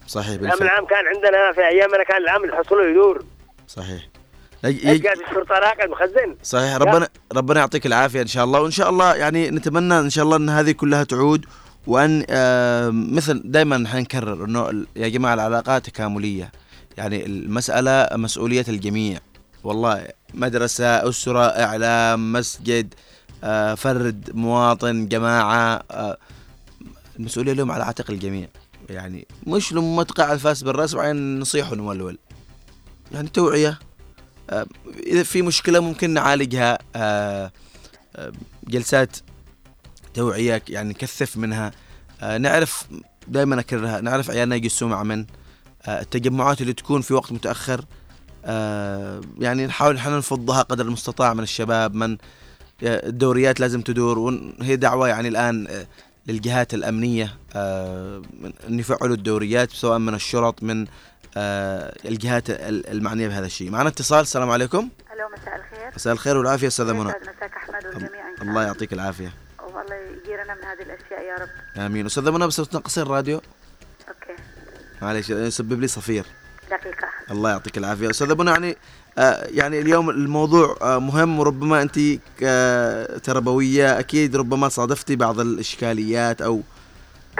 [0.08, 0.62] صحيح بالفعل.
[0.62, 3.26] العام كان عندنا في أيامنا كان العام اللي حصله يدور.
[3.68, 4.08] صحيح.
[4.64, 8.62] يج- الشرطه راقد مخزن صحيح ربنا ربنا يعطيك العافية إن شاء الله.
[8.62, 11.46] وإن شاء الله يعني نتمنى إن شاء الله إن هذه كلها تعود.
[11.88, 16.52] وأن آه، مثل دائما نحن نكرر إنه يا جماعة العلاقات تكامليه
[16.98, 19.20] يعني المسألة مسؤولية الجميع.
[19.64, 22.94] والله مدرسة أسرة إعلام مسجد
[23.44, 26.18] آه، فرد مواطن جماعة آه،
[27.20, 28.48] المسؤوليه اليوم على عاتق الجميع.
[28.90, 32.18] يعني مش لما تقع الفاس بالرأس وبعدين نصيح ونولول
[33.12, 33.80] يعني توعية.
[34.50, 34.66] آه،
[35.08, 36.78] إذا في مشكلة ممكن نعالجها.
[36.96, 37.52] آه،
[38.16, 38.32] آه،
[38.68, 39.18] جلسات
[40.14, 41.72] توعية يعني نكثف منها.
[42.22, 42.86] آه، نعرف
[43.28, 44.02] دائما أكررها.
[44.02, 45.26] نعرف عيالنا يقسوا مع من.
[45.86, 47.80] آه، التجمعات اللي تكون في وقت متأخر.
[47.80, 47.86] آه،
[49.40, 52.12] يعني نحاول إحنا نفضها قدر المستطاع من الشباب من
[52.84, 55.88] آه، الدوريات لازم تدور وهي دعوة يعني الآن آه،
[56.28, 60.86] للجهات الأمنية آه، من- ان يفعلوا الدوريات سواء من الشرط من
[61.38, 63.70] آه، الجهات ال- المعنية بهذا الشيء.
[63.72, 64.80] معنا اتصال السلام عليكم.
[65.14, 65.92] ألو مساء الخير.
[65.96, 67.04] مساء الخير والعافية أستاذة منى.
[67.10, 69.34] مساك أحمد والجميع الله يعطيك العافية.
[69.64, 71.82] والله يجيرنا من هذه الأشياء يا رب.
[71.86, 72.06] آمين.
[72.06, 73.42] أستاذة منى بس تنقصين الراديو؟
[74.08, 74.42] أوكي.
[75.02, 76.26] معليش يسبب لي صفير.
[76.72, 77.08] دقيقة.
[77.32, 78.10] الله يعطيك العافية.
[78.10, 78.78] استاذه منى يعني
[79.18, 82.00] آه يعني اليوم الموضوع آه مهم وربما أنت
[82.40, 86.62] كتربويه أكيد ربما صادفتي بعض الإشكاليات أو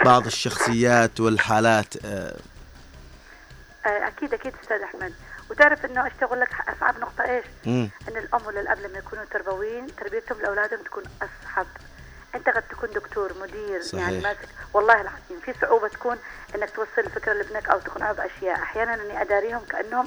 [0.04, 2.36] بعض الشخصيات والحالات آه.
[3.86, 5.12] آه، أكيد أكيد أستاذ أحمد.
[5.50, 7.90] وتعرف إنه أشتغل لك أصعب نقطة إيش؟ مم.
[8.08, 11.66] إن الأم ولا الاب لما يكونوا تربويين تربيتهم لأولادهم تكون أصعب.
[12.34, 14.02] أنت قد تكون دكتور مدير صحيح.
[14.04, 16.18] يعني ماسك والله العظيم في صعوبة تكون
[16.54, 20.06] إنك توصل الفكرة لابنك أو تقنعه باشياء أحيانا أني أداريهم كأنهم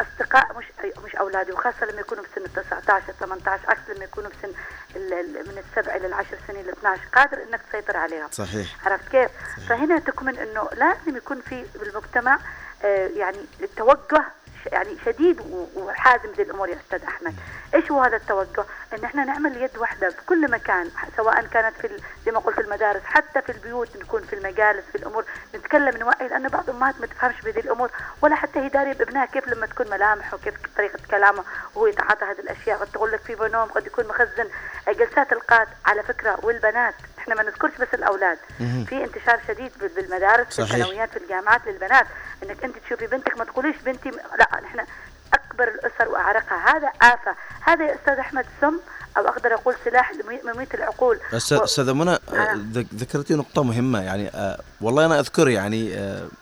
[0.00, 0.64] أصدقاء مش
[1.04, 4.52] مش أولادي وخاصة لما يكونوا بسن ال 19 18 عكس لما يكونوا بسن
[4.96, 8.28] ال- ال- من السبع إلى العشر سنين ل 12 قادر إنك تسيطر عليهم.
[8.30, 8.86] صحيح.
[8.86, 9.30] عرفت كيف؟
[9.68, 12.38] فهنا تكمن إنه لازم يكون في بالمجتمع
[12.84, 14.24] آه، يعني التوجه
[14.72, 15.40] يعني شديد
[15.76, 17.34] وحازم ذي الأمور يا أستاذ أحمد،
[17.74, 18.64] إيش هو هذا التوجه؟
[18.98, 21.96] إن إحنا نعمل يد واحدة في كل مكان سواء كانت في
[22.26, 25.24] زي ما قلت المدارس حتى في البيوت نكون في المجالس في الأمور
[25.54, 27.90] نتكلم نوعي لأنه بعض الأمهات ما تفهمش بهذه الأمور
[28.22, 32.40] ولا حتى هي دارية بابنها كيف لما تكون ملامحه وكيف طريقة كلامه وهو يتعاطى هذه
[32.40, 34.48] الأشياء قد تقول لك في بنوم قد يكون مخزن
[34.88, 38.38] جلسات القات على فكرة والبنات إحنا ما نذكرش بس الأولاد.
[38.58, 40.62] في انتشار شديد بال- بالمدارس في.
[40.62, 42.06] الثانويات في الجامعات للبنات
[42.42, 44.86] إنك أنت تشوفي بنتك ما تقوليش بنتي لا إحنا
[45.34, 48.78] أكبر الأسر وأعرقها هذا آفة هذا يا أستاذ أحمد سم
[49.16, 50.12] أو أقدر أقول سلاح
[50.44, 52.54] مميت العقول و- أستاذة منى آه، آه.
[52.72, 55.94] ذك- ذكرتي نقطة مهمة يعني آه، والله أنا أذكر يعني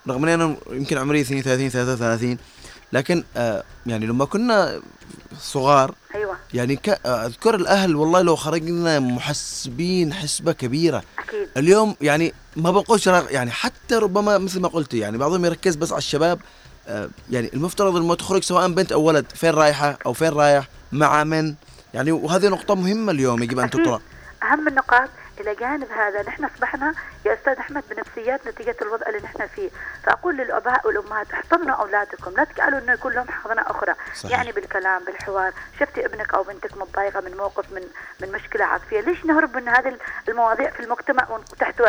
[0.07, 2.37] رغم أني أنا يمكن عمري 32 33
[2.93, 4.81] لكن آه، يعني لما كنا
[5.39, 6.37] صغار أيوه.
[6.53, 11.03] يعني آه، أذكر الأهل والله لو خرجنا محسبين حسبة كبيرة.
[11.19, 11.47] أكيد.
[11.57, 15.97] اليوم يعني ما بقولش يعني حتى ربما مثل ما قلت يعني بعضهم يركز بس على
[15.97, 16.39] الشباب
[16.87, 21.23] آه، يعني المفترض لما تخرج سواء بنت أو ولد فين رايحه أو فين رايح مع
[21.23, 21.55] من؟
[21.93, 23.69] يعني وهذه نقطة مهمة اليوم يجب أن.
[23.69, 24.01] تطرح
[24.43, 26.93] أهم النقاط إلى جانب هذا نحن أصبحنا
[27.25, 29.69] يا أستاذ أحمد بنفسيات نتيجة الوضع اللي نحن فيه.
[30.03, 33.93] فأقول للأباء والأمهات احضنوا أولادكم لا تجعلوا إنه يكون لهم حضنه أخرى.
[34.15, 34.31] صحيح.
[34.31, 35.53] يعني بالكلام بالحوار.
[35.79, 37.81] شفتي ابنك أو بنتك متضايقة من موقف من
[38.21, 39.97] من مشكلة عاطفية؟ ليش نهرب من هذه
[40.29, 41.81] المواضيع في المجتمع وتحت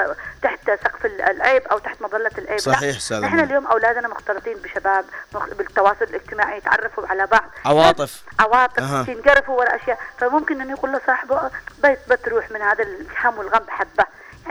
[0.42, 2.58] تحت سقف العيب أو تحت مظلة العيب.
[2.58, 3.42] صحيح أستاذة نحن منى.
[3.44, 7.50] اليوم أولادنا مختلطين بشباب مخ- بالتواصل الاجتماعي يتعرفوا على بعض.
[7.64, 8.22] عواطف.
[8.40, 9.04] عواطف أها.
[9.08, 9.98] ينقرفوا ورا أشياء.
[10.18, 11.50] فممكن إنه يقول لصاحبه
[12.08, 14.04] بتروح من هذا الهم والغم بحبه.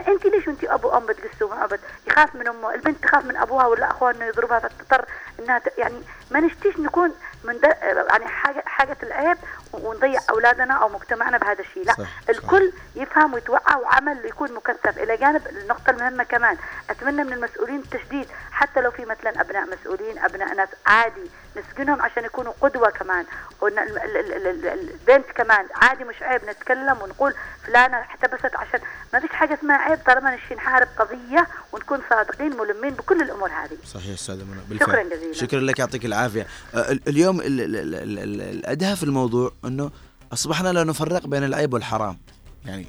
[0.08, 3.66] انت ليش وانت ابو ام بتقسوا مع ابد يخاف من امه البنت تخاف من ابوها
[3.66, 5.04] ولا اخوها انه يضربها فتضطر
[5.40, 5.62] انها.
[5.78, 7.12] يعني ما نشتيش نكون
[7.44, 7.60] من.
[7.82, 9.36] يعني حاجة حاجة العيب
[9.82, 11.84] ونضيع أولادنا أو مجتمعنا بهذا الشيء.
[11.84, 14.98] لا صح، الكل يفهم ويتوعى وعمل يكون مكثف.
[14.98, 16.56] إلى جانب النقطة المهمة كمان
[16.90, 22.24] أتمنى من المسؤولين التشديد حتى لو في مثلا أبناء مسؤولين أبناء ناس عادي نسجنهم عشان
[22.24, 23.24] يكونوا قدوة كمان.
[23.62, 27.34] البنت كمان عادي مش عيب نتكلم ونقول
[27.66, 28.80] فلانة احتبست عشان
[29.12, 33.76] ما فيش حاجة اسمها عيب طالما نشي نحارب قضية ونكون صادقين ملمين بكل الأمور هذه.
[33.94, 35.32] صحيح استاذة منى شكراً بالفعل جزيلاً.
[35.32, 36.46] شكرا لك يعطيك العافية.
[36.74, 39.90] آه، ال- اليوم ال- ال- ال- ال- ال- الأدهى في الموضوع أنه
[40.32, 42.18] أصبحنا لا نفرق بين العيب والحرام.
[42.66, 42.86] يعني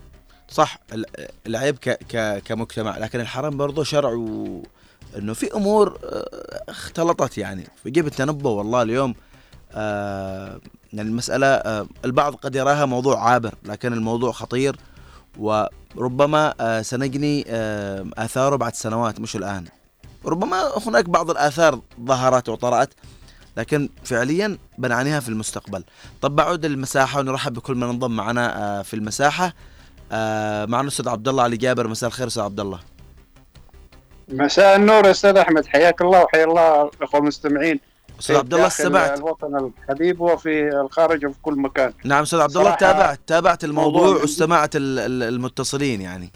[0.50, 1.06] صح ال-
[1.48, 4.64] العيب ك ك كمجتمع لكن الحرام برضه شرع و
[5.18, 7.68] إنه في أمور آه، اختلطت يعني.
[7.84, 9.16] فيجب التنبه والله اليوم
[9.74, 10.60] آه
[10.94, 14.76] يعني المسألة آه البعض قد يراها موضوع عابر لكن الموضوع خطير.
[15.38, 19.66] وربما آه سنجني آه آثاره بعد سنوات مش الآن.
[20.26, 22.94] ربما هناك بعض الآثار ظهرت وطرأت
[23.58, 25.84] لكن فعليا بنعانيها في المستقبل.
[26.22, 29.54] طب بعود المساحة ونرحب بكل من انضم معنا آه في المساحة.
[30.12, 31.88] آه معنا الأستاذ عبد الله علي جابر.
[31.88, 32.80] مساء الخير أستاذ عبد الله.
[34.30, 35.66] مساء النور أستاذ أحمد.
[35.66, 37.80] حياك الله وحيا الله الاخوه المستمعين.
[38.20, 41.94] أستاذ عبد الله سمعت الوطن الحبيب وفي الخارج وفي كل مكان.
[42.04, 46.32] نعم أستاذ عبد الله تابعت تابعت الموضوع موضوع واستمعت ال- ال- المتصلين يعني.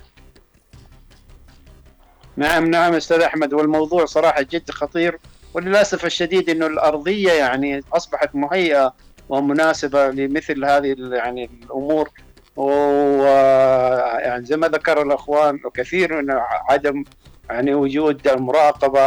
[2.37, 3.53] نعم نعم أستاذ أحمد.
[3.53, 5.19] والموضوع صراحة جد خطير.
[5.53, 8.93] وللأسف الشديد إنه الأرضية يعني أصبحت مهيئة
[9.29, 12.09] ومناسبة لمثل هذه يعني الأمور.
[12.55, 16.31] ويعني زي ما ذكر الأخوان كثير من
[16.69, 17.03] عدم
[17.49, 19.01] يعني وجود المراقبه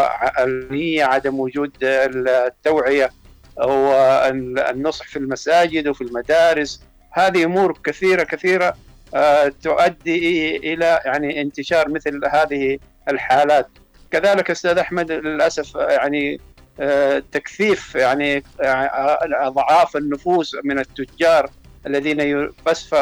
[0.45, 3.11] النيه عدم وجود التوعية
[3.57, 6.83] والنصح في المساجد وفي المدارس.
[7.11, 8.75] هذه أمور كثيرة كثيرة
[9.15, 12.79] آه، تؤدي إلى يعني انتشار مثل هذه
[13.09, 13.69] الحالات.
[14.13, 16.41] كذلك أستاذ أحمد للأسف آه، يعني
[16.81, 21.51] آه، تكثيف يعني آه، أضعاف النفوس من التجار
[21.87, 22.95] الذين بس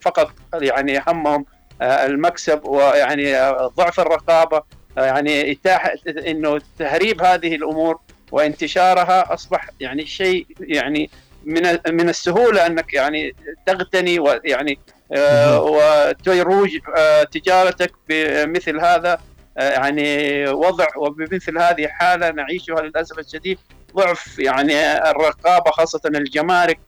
[0.00, 1.44] فقط يعني همهم
[1.82, 4.62] آه، المكسب ويعني آه، ضعف الرقابة.
[4.98, 5.92] آه، يعني اتاحه
[6.26, 7.98] إنه تهريب هذه الأمور
[8.32, 11.10] وانتشارها أصبح يعني شيء يعني
[11.44, 13.34] من من السهولة أنك يعني
[13.66, 14.78] تغتني ويعني
[15.12, 19.12] آه، وتروج آه، تجارتك بمثل هذا.
[19.12, 19.18] آه،
[19.56, 23.58] يعني وضع وبمثل هذه حالة نعيشها للأسف الشديد
[23.96, 26.78] ضعف يعني الرقابة خاصة الجمارك.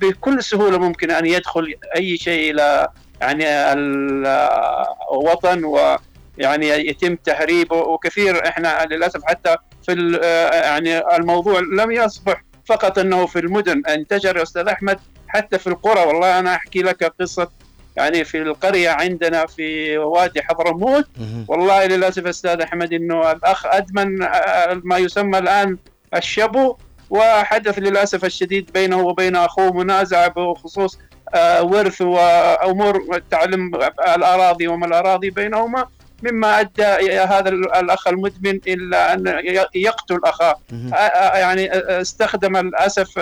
[0.00, 2.88] بكل سهولة ممكن أن يدخل أي شيء إلى
[3.20, 3.44] يعني
[5.12, 7.76] الوطن ويعني يتم تهريبه.
[7.76, 9.56] وكثير إحنا للأسف حتى
[9.86, 10.24] في ال-
[10.64, 13.82] يعني الموضوع لم يصبح فقط أنه في المدن.
[13.88, 16.00] انتشر أستاذ أحمد حتى في القرى.
[16.00, 17.48] والله أنا أحكي لك قصة
[17.96, 21.06] يعني في القرية عندنا في وادي حضرموت.
[21.48, 25.78] والله للأسف أستاذ أحمد إنه الأخ أدمن آه، ما يسمى الآن
[26.14, 26.76] الشبو
[27.10, 30.98] وحدث للأسف الشديد بينه وبين أخوه منازعه بخصوص
[31.34, 33.74] آه، ورث وأمور تعلم
[34.16, 35.86] الأراضي وما الأراضي بينهما
[36.22, 36.82] مما أدى
[37.18, 39.42] هذا الأخ المدمن إلى أن
[39.74, 40.56] يقتل أخاه.
[40.94, 43.18] آه، يعني استخدم للأسف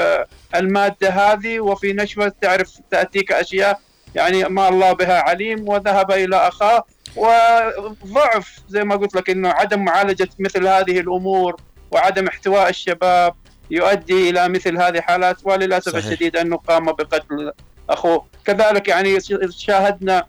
[0.54, 3.80] المادة هذه وفي نشوة تعرف تأتيك أشياء
[4.14, 6.84] يعني ما الله بها عليم وذهب إلى أخاه
[7.16, 11.56] وضعف زي ما قلت لك إنه عدم معالجة مثل هذه الأمور
[11.90, 13.34] وعدم احتواء الشباب
[13.70, 16.04] يؤدي إلى مثل هذه الحالات وللأسف صحيح.
[16.06, 17.52] الشديد أنه قام بقتل
[17.90, 19.18] أخوه كذلك يعني
[19.50, 20.26] شاهدنا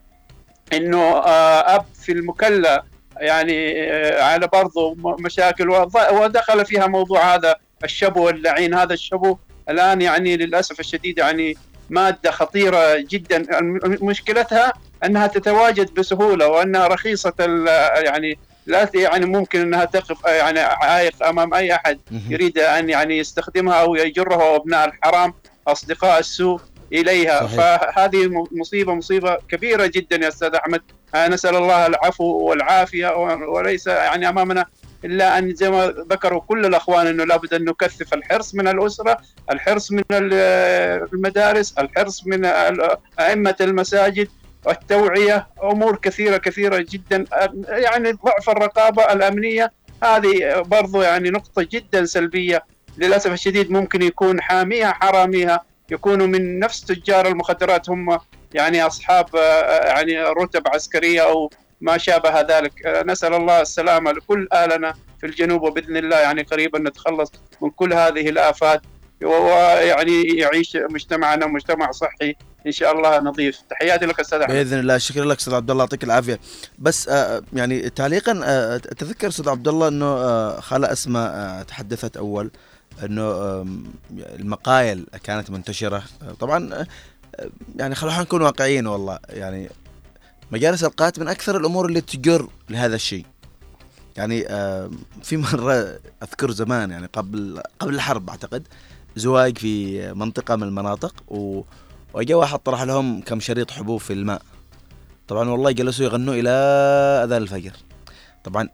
[0.73, 2.83] إنه آه، أب في المكلا
[3.17, 5.69] يعني آه، على برضه مشاكل
[6.11, 9.37] ودخل فيها موضوع هذا الشبو اللعين هذا الشبو
[9.69, 11.57] الآن يعني للأسف الشديد يعني
[11.89, 13.45] مادة خطيرة جدا.
[14.01, 17.33] مشكلتها أنها تتواجد بسهولة وأنها رخيصة
[17.95, 23.75] يعني لا يعني ممكن أنها تقف يعني عائق أمام أي أحد يريد أن يعني يستخدمها
[23.75, 25.33] أو يجره ابناء الحرام
[25.67, 26.59] أصدقاء السوء
[26.93, 27.47] إليها.
[27.47, 27.55] صحيح.
[27.55, 30.81] فهذه مصيبة مصيبة كبيرة جدا يا أستاذ أحمد.
[31.15, 33.15] نسأل الله العفو والعافية
[33.47, 34.65] وليس يعني أمامنا
[35.05, 39.17] إلا أن زي ما ذكروا كل الأخوان إنه لابد أن نكثف الحرص من الأسرة،
[39.51, 42.45] الحرص من المدارس، الحرص من
[43.19, 44.27] أئمة المساجد،
[44.69, 47.25] التوعيه، أمور كثيرة كثيرة جدا
[47.67, 49.71] يعني ضعف الرقابة الأمنية
[50.03, 52.63] هذه برضو يعني نقطة جدا سلبية
[52.97, 58.19] للأسف الشديد ممكن يكون حاميها حراميها يكونوا من نفس تجار المخدرات هم
[58.53, 59.25] يعني أصحاب
[59.85, 61.49] يعني رتب عسكرية أو
[61.81, 62.73] ما شابه ذلك.
[63.05, 68.29] نسأل الله السلامة لكل اهلنا في الجنوب وبإذن الله يعني قريبا نتخلص من كل هذه
[68.29, 68.81] الآفات
[69.23, 72.35] ويعني يعيش مجتمعنا مجتمع صحي.
[72.67, 74.55] إن شاء الله نظيف تحياتي لك أستاذ أحمد.
[74.55, 74.97] بإذن الله.
[74.97, 76.39] شكرا لك أستاذ عبد الله يعطيك العافية.
[76.79, 82.17] بس آه يعني تعليقا آه أتذكر أستاذ عبد الله إنه آه خاله اسماء آه تحدثت
[82.17, 82.51] أول
[83.03, 83.31] إنه
[84.11, 86.03] المقايل كانت منتشرة.
[86.39, 86.87] طبعا آه،
[87.75, 89.19] يعني خلونا نكون واقعيين والله.
[89.29, 89.69] يعني
[90.51, 93.25] مجالس القات من أكثر الأمور اللي تجر لهذا الشيء.
[94.17, 94.43] يعني
[95.23, 98.67] في مرة أذكر زمان يعني قبل قبل الحرب أعتقد
[99.15, 101.61] زواج في منطقة من المناطق و
[102.13, 104.41] وجاء واحد طرح لهم كم شريط حبوب في الماء.
[105.27, 106.49] طبعا والله جلسوا يغنوا إلى
[107.23, 107.71] أذان الفجر.
[108.43, 108.69] طبعا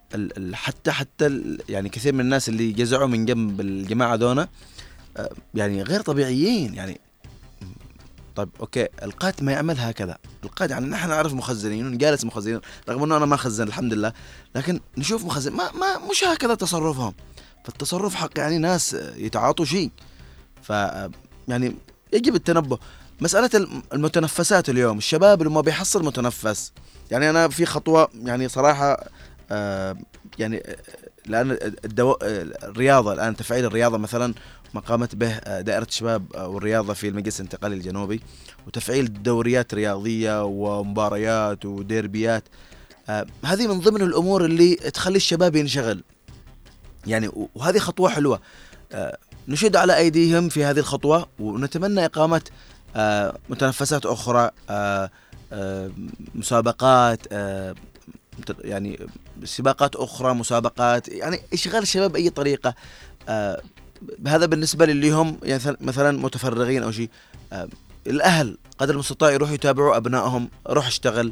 [0.53, 4.47] حتى حتى يعني كثير من الناس اللي جزعوا من جنب الجماعة دونا
[5.17, 6.99] آه، يعني غير طبيعيين يعني
[8.35, 8.87] طيب أوكي.
[9.03, 10.17] القائد ما يعمل هكذا.
[10.43, 12.61] القائد يعني نحن نعرف مخزنين ونجالس مخزنين.
[12.89, 14.13] رغم إنه أنا ما خزن الحمد لله.
[14.55, 15.51] لكن نشوف مخزن.
[15.51, 17.13] ما ما مش هكذا تصرفهم.
[17.63, 19.91] فالتصرف حق يعني ناس يتعاطوا شيء.
[20.61, 20.69] ف
[21.47, 21.75] يعني
[22.13, 22.79] يجب التنبه.
[23.21, 24.97] مسألة المتنفسات اليوم.
[24.97, 26.73] الشباب اللي ما بيحصل متنفس.
[27.11, 29.03] يعني أنا في خطوة يعني صراحة
[29.51, 29.97] آه
[30.39, 30.63] يعني
[31.25, 31.51] لأن
[31.85, 32.15] الدو...
[32.21, 33.13] الرياضة.
[33.13, 34.33] الآن تفعيل الرياضة مثلا
[34.73, 38.21] ما قامت به آه، دائرة الشباب والرياضة في المجلس الانتقالي الجنوبي
[38.67, 42.43] وتفعيل دوريات رياضية ومباريات وديربيات.
[43.09, 46.03] آه هذه من ضمن الأمور اللي تخلي الشباب ينشغل.
[47.07, 48.39] يعني وهذه خطوة حلوة.
[48.91, 52.41] آه نشد على أيديهم في هذه الخطوة ونتمنى إقامة
[52.95, 55.09] آه متنفسات أخرى آه
[55.53, 55.91] آه
[56.35, 57.75] مسابقات آه
[58.59, 58.99] يعني
[59.43, 62.75] سباقات أخرى مسابقات يعني اشغال الشباب بأي طريقة.
[63.29, 63.61] آه
[64.27, 67.09] هذا بالنسبة للي هم يعني مثلا متفرغين أو شيء.
[67.53, 67.67] آه
[68.07, 71.31] الأهل قدر المستطاع يروحوا يتابعوا أبنائهم روح اشتغل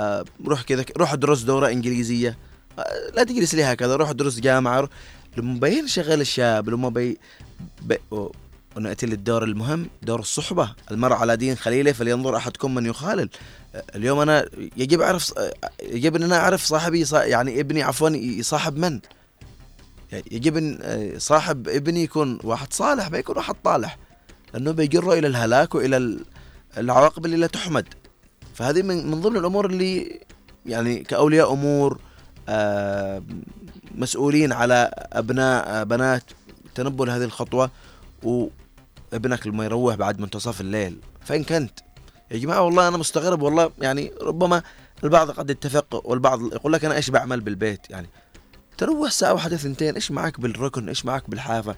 [0.00, 2.36] آه روح كذا روح ادرس دورة إنجليزية.
[2.78, 4.88] آه لا تجلس لي هكذا روح ادرس جامعة
[5.36, 7.18] لما بينشغل الشاب لما بي,
[7.82, 7.98] بي
[8.76, 10.74] ونأتي للدور المهم دور الصحبة.
[10.90, 13.28] المرء على دين خليلة فلينظر أحدكم من يخالل.
[13.94, 15.34] اليوم أنا يجب أعرف
[15.82, 19.00] يجب أن أنا أعرف صاحبي يعني ابني عفوا يصاحب من؟
[20.12, 20.78] يجب أن
[21.18, 23.98] صاحب ابني يكون واحد صالح بيكون واحد طالح
[24.54, 26.18] لأنه بيجره إلى الهلاك وإلى
[26.78, 27.86] العواقب اللي لا تحمد.
[28.54, 30.20] فهذه من, من ضمن الأمور اللي
[30.66, 32.00] يعني كأولياء أمور
[32.48, 33.22] آه،
[33.94, 36.22] مسؤولين على أبناء بنات
[36.74, 37.70] تنبؤ لهذه الخطوة
[39.12, 41.80] ابنك لما يروح بعد منتصف الليل فين كنت.
[42.30, 44.62] يا جماعة والله أنا مستغرب والله يعني ربما
[45.04, 48.08] البعض قد يتفق والبعض يقول لك أنا إيش بعمل بالبيت يعني
[48.78, 51.76] تروح ساعة واحدة ثنتين إيش معك بالركن؟ إيش معك بالحافة؟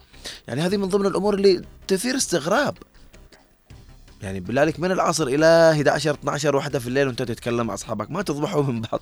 [0.48, 2.78] يعني هذه من ضمن الأمور اللي تثير استغراب.
[4.22, 8.22] يعني عليك من العصر إلى 11 12 واحدة في الليل وأنت تتكلم مع أصحابك ما
[8.22, 9.00] تضبحوا من بعض.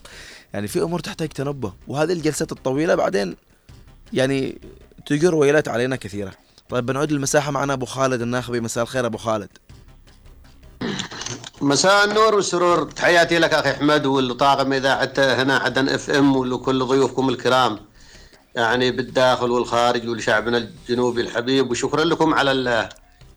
[0.55, 3.37] يعني في أمور تحتاج تنبه وهذه الجلسات الطويلة بعدين
[4.13, 4.59] يعني
[5.07, 6.33] تجر ويلات علينا كثيرة.
[6.69, 8.61] طيب بنعود المساحة معنا أبو خالد الناخبي.
[8.61, 9.49] مساء الخير أبو خالد.
[11.61, 12.91] مساء النور والسرور.
[12.91, 17.79] تحياتي لك أخي أحمد والطاقم إذاعة هنا عدن اف ام ولكل ضيوفكم الكرام.
[18.57, 22.89] يعني بالداخل والخارج ولشعبنا الجنوبي الحبيب وشكرا لكم على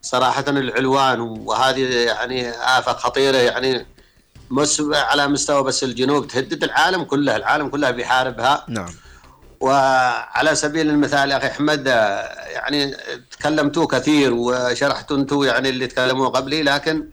[0.02, 3.86] صراحة العلوان وهذه يعني آفة خطيرة يعني
[4.50, 8.64] مس على مستوى بس الجنوب تهدد العالم كله العالم كله بيحاربها.
[8.68, 8.88] نعم.
[9.60, 11.86] وعلى سبيل المثال أخي أحمد
[12.54, 12.96] يعني
[13.30, 17.08] تكلمتوا كثير وشرحتوا أنتم يعني اللي تكلموا قبلي لكن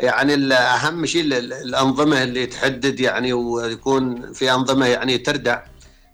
[0.00, 5.60] يعني اهم شيء الأنظمة اللي تحدد يعني ويكون في أنظمة يعني تردع.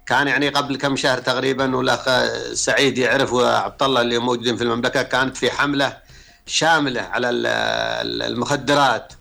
[0.09, 2.04] كان يعني قبل كم شهر تقريبا والأخ
[2.52, 5.96] سعيد يعرف وعبد الله اللي موجودين في المملكة كانت في حملة
[6.46, 7.30] شاملة على
[8.26, 9.12] المخدرات.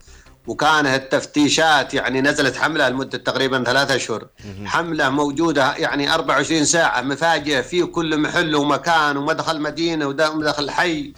[0.48, 4.28] وكان التفتيشات يعني نزلت حملة لمدة تقريبا ثلاثة اشهر
[4.66, 11.14] حملة موجودة يعني 24 ساعة مفاجئة في كل محل ومكان ومدخل مدينة ومدخل حي.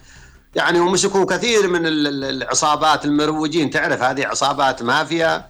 [0.56, 5.46] يعني ومسكوا كثير من ال- ال- العصابات المروجين تعرف هذه عصابات مافيا؟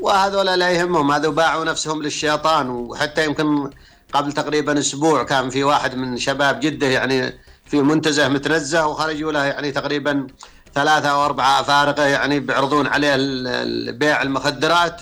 [0.00, 3.70] وهذول لا يهمهم هذول باعوا نفسهم للشيطان وحتى يمكن
[4.12, 9.44] قبل تقريبا أسبوع كان في واحد من شباب جدة يعني في منتزه متنزه وخرجوا له
[9.44, 10.26] يعني تقريبا
[10.74, 13.16] ثلاثة أو أربعة أفارقة يعني بيعرضون عليه
[13.92, 15.00] بيع المخدرات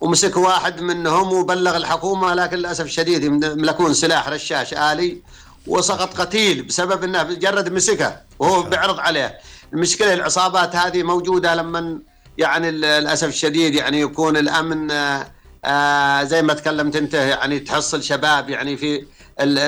[0.00, 5.18] ومسك واحد منهم وبلغ الحكومة لكن للأسف الشديد يملكون سلاح رشاش آلي
[5.66, 9.38] وسقط قتيل بسبب إنه مجرد مسكه وهو بيعرض عليه.
[9.72, 11.98] المشكلة العصابات هذه موجودة لما
[12.38, 15.26] يعني للأسف الشديد يعني يكون الأمن آه،
[15.64, 19.06] آه، زي ما تكلمت أنت يعني تحصل شباب يعني في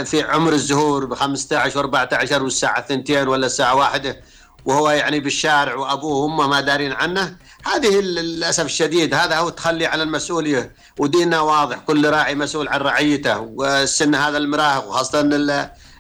[0.05, 4.17] في عمر الزهور ب 15 و14 والساعة 2 ولا الساعة 1
[4.65, 7.37] وهو يعني بالشارع وأبوه وأمه ما دارين عنه.
[7.67, 13.39] هذه للأسف الشديد هذا هو التخلي على المسؤولية وديننا واضح كل راعي مسؤول عن رعيته
[13.41, 15.51] والسن هذا المراهق وخاصه ال-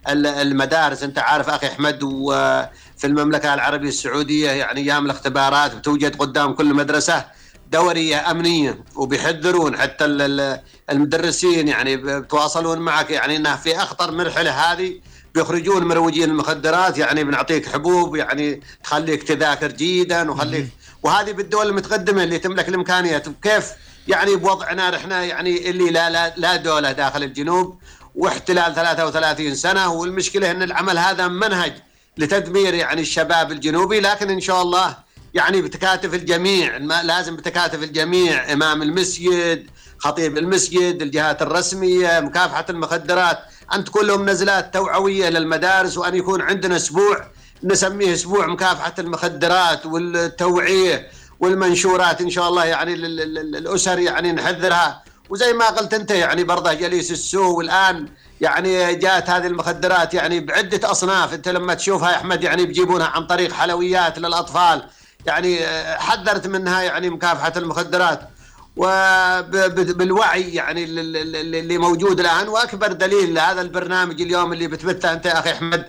[0.08, 1.02] ال- المدارس.
[1.02, 2.02] أنت عارف أخي أحمد
[2.99, 7.24] وفي المملكة العربية السعودية يعني أيام الاختبارات بتوجد قدام كل مدرسة
[7.72, 14.51] دورية أمنية وبيحذرون حتى ال- ال- المدرسين يعني بتواصلون معك يعني انه في أخطر مرحلة
[14.51, 15.01] هذه.
[15.34, 20.68] بيخرجون مروجين المخدرات يعني بنعطيك حبوب يعني تخليك تذاكر جيدا وخليك
[21.03, 23.26] وهذه بالدول المتقدمة اللي تملك الإمكانيات.
[23.42, 23.70] كيف؟
[24.09, 27.78] يعني بوضعنا إحنا يعني اللي لا لا, لا دولة داخل الجنوب
[28.14, 31.72] واحتلال 33 سنة والمشكلة إن العمل هذا منهج.
[32.18, 34.96] لتدمير يعني الشباب الجنوبي لكن إن شاء الله
[35.34, 38.52] يعني بتكاتف الجميع لازم بتكاتف الجميع.
[38.52, 39.66] إمام المسجد
[39.98, 43.38] خطيب المسجد الجهات الرسمية مكافحة المخدرات.
[43.74, 47.26] ان تكون لهم نزلات توعوية للمدارس وأن يكون عندنا أسبوع
[47.64, 51.08] نسميه أسبوع مكافحة المخدرات والتوعية
[51.40, 55.02] والمنشورات إن شاء الله يعني لل- لل- للأسر يعني نحذرها.
[55.30, 58.08] وزي ما قلت أنت يعني برضه جليس السوء والآن
[58.41, 61.34] يعني جاءت هذه المخدرات يعني بعدة أصناف.
[61.34, 64.82] أنت لما تشوفها يا أحمد يعني بيجيبونها عن طريق حلويات للأطفال.
[65.26, 68.20] يعني آه، حذرت منها يعني مكافحة المخدرات.
[68.76, 72.49] وبالوعي يعني ال- ال- ال- اللي موجود الآن.
[72.49, 75.84] وأكبر دليل لهذا البرنامج اليوم اللي بتبثه أنت يا أخي أحمد.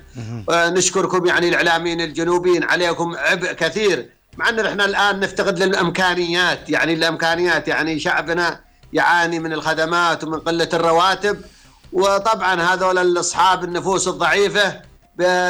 [0.50, 4.10] آه، نشكركم يعني الإعلاميين الجنوبيين عليكم عبء كثير.
[4.38, 6.70] مع أن إحنا الآن نفتقد للإمكانيات.
[6.70, 8.60] يعني الإمكانيات يعني شعبنا
[8.94, 11.42] يعاني من الخدمات ومن قلة الرواتب.
[11.94, 14.82] وطبعا هذول اصحاب النفوس الضعيفة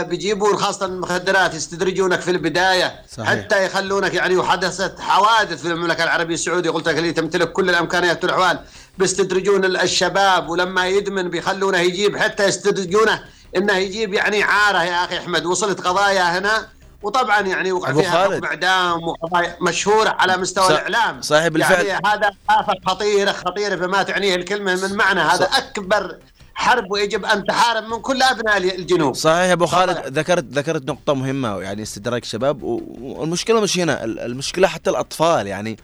[0.03, 3.29] بيجيبون خاصة المخدرات يستدرجونك في البداية صحيح.
[3.29, 6.69] حتى يخلونك يعني وحدثت حوادث في المملكة العربية السعودية.
[6.69, 8.59] قلت لك اللي تمتلك كل الأمكانيات والأحوال.
[8.97, 13.23] بيستدرجون ال- الشباب ولما يدمن بيخلونه يجيب حتى يستدرجونه
[13.57, 14.83] إنه يجيب يعني عارة.
[14.83, 16.67] يا أخي أحمد وصلت قضايا هنا
[17.01, 21.85] وطبعا يعني وقع فيها إعدام وقضايا مشهوره على مستوى صح- الإعلام صحيح بالفعل.
[21.85, 25.57] يعني هذا آفة خطيرة خطيرة بما تعنيه الكلمة من معنى هذا صح.
[25.57, 26.17] أكبر
[26.53, 30.09] حرب ويجب أن تحارب من كل أبناء الجنوب صحيح أبو خالد طبعاً.
[30.09, 35.47] ذكرت ذكرت نقطة مهمة يعني استدراك الشباب و- والمشكلة مش هنا ال- المشكلة حتى الأطفال
[35.47, 35.77] يعني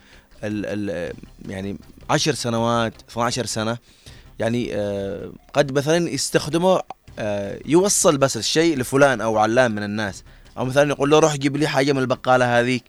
[0.43, 1.13] ال ال
[1.47, 1.77] يعني
[2.09, 3.77] 10 سنوات 12 سنة
[4.39, 6.79] يعني آه قد مثلا يستخدموا
[7.19, 10.23] آه يوصل بس الشيء لفلان أو علان من الناس
[10.57, 12.83] أو مثلا يقول له روح جيب لي حاجة من البقالة هذيك.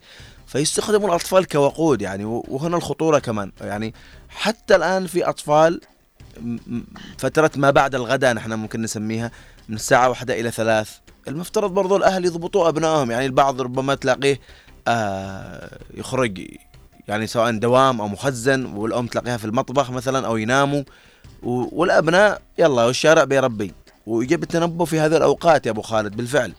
[0.47, 3.53] فيستخدموا الأطفال كوقود يعني وهنا الخطورة كمان.
[3.61, 3.95] يعني
[4.29, 5.31] حتى الآن في
[6.43, 6.83] م-
[7.19, 9.31] فترة ما بعد الغداء نحن ممكن نسميها
[9.69, 10.91] من الساعة واحدة إلى ثلاث.
[11.29, 13.11] المفترض برضو الأهل يضبطوا أبنائهم.
[13.11, 14.41] يعني البعض ربما تلاقيه
[14.89, 16.49] آه يخرج
[17.09, 20.83] يعني سواء دوام أو مخزن والأم تلاقيها في المطبخ مثلا أو يناموا.
[21.43, 23.75] و- والأبناء يلا والشارع بيربي.
[24.07, 26.53] ويجب التنبه في هذه الأوقات يا أبو خالد بالفعل.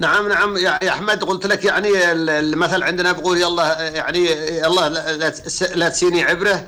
[0.00, 0.56] نعم نعم.
[0.56, 4.26] يا أحمد قلت لك يعني ال- المثل عندنا بقول يلا يعني
[4.58, 6.64] يلا لا- لا تس- لا تسيني عبره.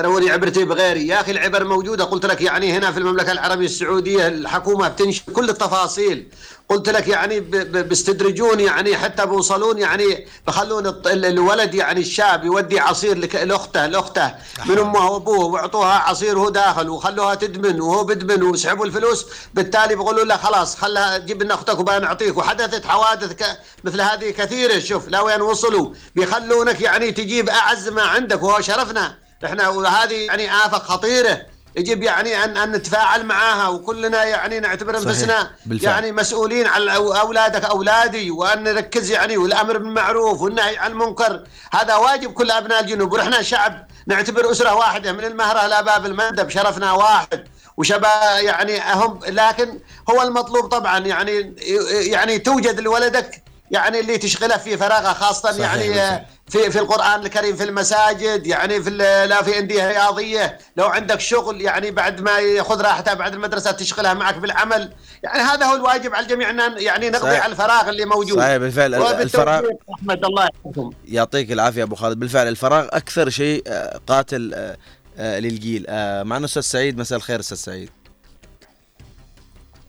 [0.00, 2.04] روني عبرتي بغيري يا أخي العبر موجودة.
[2.04, 6.28] قلت لك يعني هنا في المملكة العربية السعودية الحكومة بتنشر كل التفاصيل.
[6.68, 7.40] قلت لك يعني
[7.82, 14.34] بيستدرجون يعني حتى بيوصلون يعني بخلون الولد يعني الشاب يودي عصير لك- لاخته لأخته.
[14.66, 15.44] من أمه وأبوه.
[15.44, 19.26] وأعطوها عصير وهو داخل وخلوها تدمن وهو بدمن وسحبوا الفلوس.
[19.54, 23.44] بالتالي بيقولوا له خلاص خلها جيب لنا أختك وبنعطيك وحدثت حوادث ك...
[23.84, 24.78] مثل هذه كثيرة.
[24.78, 25.90] شوف لا وين وصلوا.
[26.16, 29.27] بيخلونك يعني تجيب أعز ما عندك وهو شرفنا.
[29.44, 31.40] إحنا وهذه يعني آفة خطيرة.
[31.76, 34.96] يجب يعني ان أن نتفاعل معاها وكلنا يعني نعتبر.
[34.98, 35.50] انفسنا.
[35.70, 41.44] يعني مسؤولين عن أو- أولادك أولادي وأن نركز يعني والأمر بالمعروف والنهي عن المنكر.
[41.72, 43.12] هذا واجب كل أبناء الجنوب.
[43.12, 45.12] ونحن شعب نعتبر أسرة واحدة.
[45.12, 47.44] من المهرة إلى باب المندب شرفنا واحد.
[47.76, 49.78] وشباب يعني هم لكن
[50.10, 50.98] هو المطلوب طبعا.
[50.98, 51.54] يعني
[51.90, 56.26] يعني توجد لولدك يعني اللي تشغله في فراغه خاصة صحيح يعني.
[56.48, 60.58] في في القرآن الكريم في المساجد يعني في لا في أندية رياضية.
[60.76, 64.92] لو عندك شغل يعني بعد ما ياخذ راحته بعد المدرسة تشغلها معك بالعمل
[65.22, 67.42] يعني هذا هو الواجب على الجميع إن يعني نقضي صحيح.
[67.42, 68.38] على الفراغ اللي موجود.
[68.38, 68.94] صحيح بالفعل.
[68.94, 69.64] الفراغ
[69.94, 72.18] احمد الله يحفظكم يعطيك العافية أبو خالد.
[72.18, 74.76] بالفعل الفراغ أكثر شيء آه، قاتل آه،
[75.18, 75.86] آه، للجيل.
[76.24, 77.90] معنا أستاذ سعيد مساء الخير أستاذ سعيد.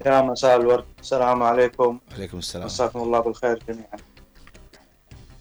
[0.05, 0.85] يا مساء الورد.
[0.99, 1.99] السلام عليكم.
[2.11, 2.65] عليكم السلام.
[2.65, 3.97] مساكم الله بالخير جميعا.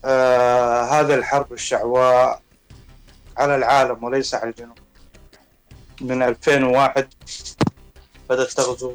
[0.04, 2.42] آه هذه الحرب الشعواء
[3.36, 4.78] على العالم وليس على الجنوب.
[6.00, 7.14] من 2001
[8.30, 8.94] بدأت تغزو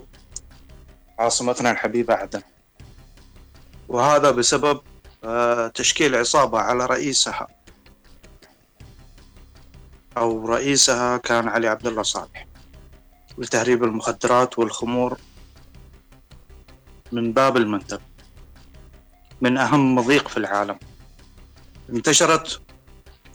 [1.19, 2.41] عاصمتنا الحبيبة عدن.
[3.87, 4.81] وهذا بسبب
[5.23, 7.47] آه تشكيل عصابة على رئيسها.
[10.17, 12.47] أو رئيسها كان علي عبد الله صالح.
[13.37, 15.17] لتهريب المخدرات والخمور
[17.13, 17.99] من باب المندب
[19.41, 20.79] من أهم مضيق في العالم.
[21.89, 22.61] انتشرت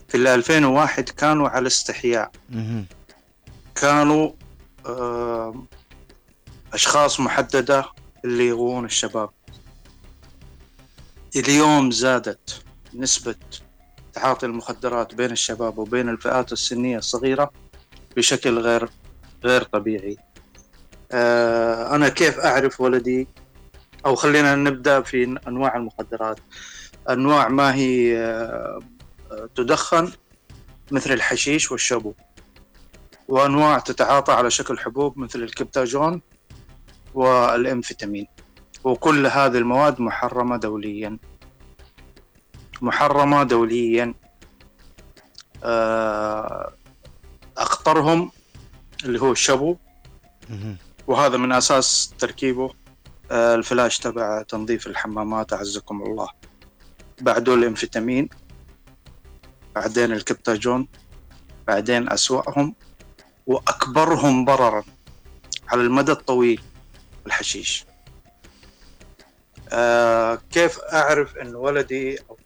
[0.09, 2.31] في ال 2001 كانوا على استحياء.
[3.75, 4.31] كانوا
[6.73, 7.85] أشخاص محددة
[8.25, 9.31] اللي يغوون الشباب.
[11.37, 12.63] اليوم زادت
[12.95, 13.35] نسبة
[14.13, 17.51] تعاطي المخدرات بين الشباب وبين الفئات السنية الصغيرة
[18.17, 18.89] بشكل غير
[19.45, 20.17] غير طبيعي.
[21.13, 23.29] آه، أنا كيف أعرف ولدي
[24.07, 26.41] أو خلينا نبدأ في أنواع المخدرات.
[27.11, 28.81] أنواع ما هي آه،
[29.55, 30.13] تدخن
[30.91, 32.15] مثل الحشيش والشابو
[33.29, 36.23] وأنواع تتعاطى على شكل حبوب مثل الكبتاجون
[37.15, 38.27] والأمفيتامين.
[38.85, 41.19] وكل هذه المواد محرمة دوليا.
[42.81, 44.15] محرمة دوليا.
[45.65, 46.73] آه،
[47.57, 48.31] أخطرهم
[49.05, 49.77] اللي هو الشابو.
[50.51, 50.77] مهم.
[51.07, 52.75] وهذا من أساس تركيبه.
[53.31, 56.29] الفلاش تبع تنظيف الحمامات أعزكم الله.
[57.21, 58.29] بعده الأمفيتامين
[59.75, 60.89] بعدين الكبتاجون
[61.67, 62.75] بعدين أسوأهم
[63.47, 64.85] وأكبرهم ضررا
[65.69, 66.63] على المدى الطويل
[67.27, 67.85] الحشيش.
[69.73, 72.39] آه كيف أعرف أن ولدي أو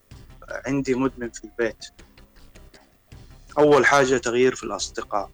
[0.66, 1.86] عندي مدمن في البيت؟
[3.58, 5.30] أول حاجة تغيير في الأصدقاء.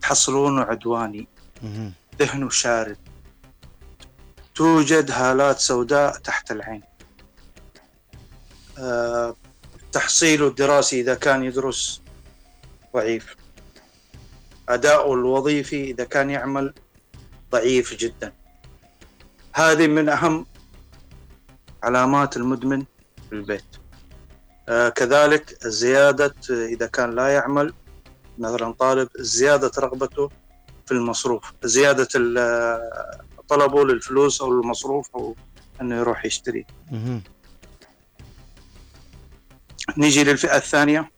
[0.00, 1.28] تحصلونه عدواني.
[2.18, 2.98] ذهنه شارد.
[4.54, 6.82] توجد هالات سوداء تحت العين.
[8.78, 9.36] آه،
[9.92, 12.02] تحصيله الدراسي إذا كان يدرس
[12.94, 13.36] ضعيف.
[14.68, 16.74] أداؤه الوظيفي إذا كان يعمل
[17.52, 18.32] ضعيف جدا.
[19.52, 20.46] هذه من أهم
[21.82, 22.84] علامات المدمن
[23.28, 23.64] في البيت.
[24.68, 27.74] آه، كذلك زيادة إذا كان لا يعمل
[28.38, 30.30] مثلا طالب زيادة رغبته
[30.86, 32.08] في المصروف زيادة
[33.52, 35.36] طلبه للفلوس أو المصروف أو
[35.80, 36.66] أنه يروح يشتري.
[39.96, 41.10] نيجي للفئة الثانية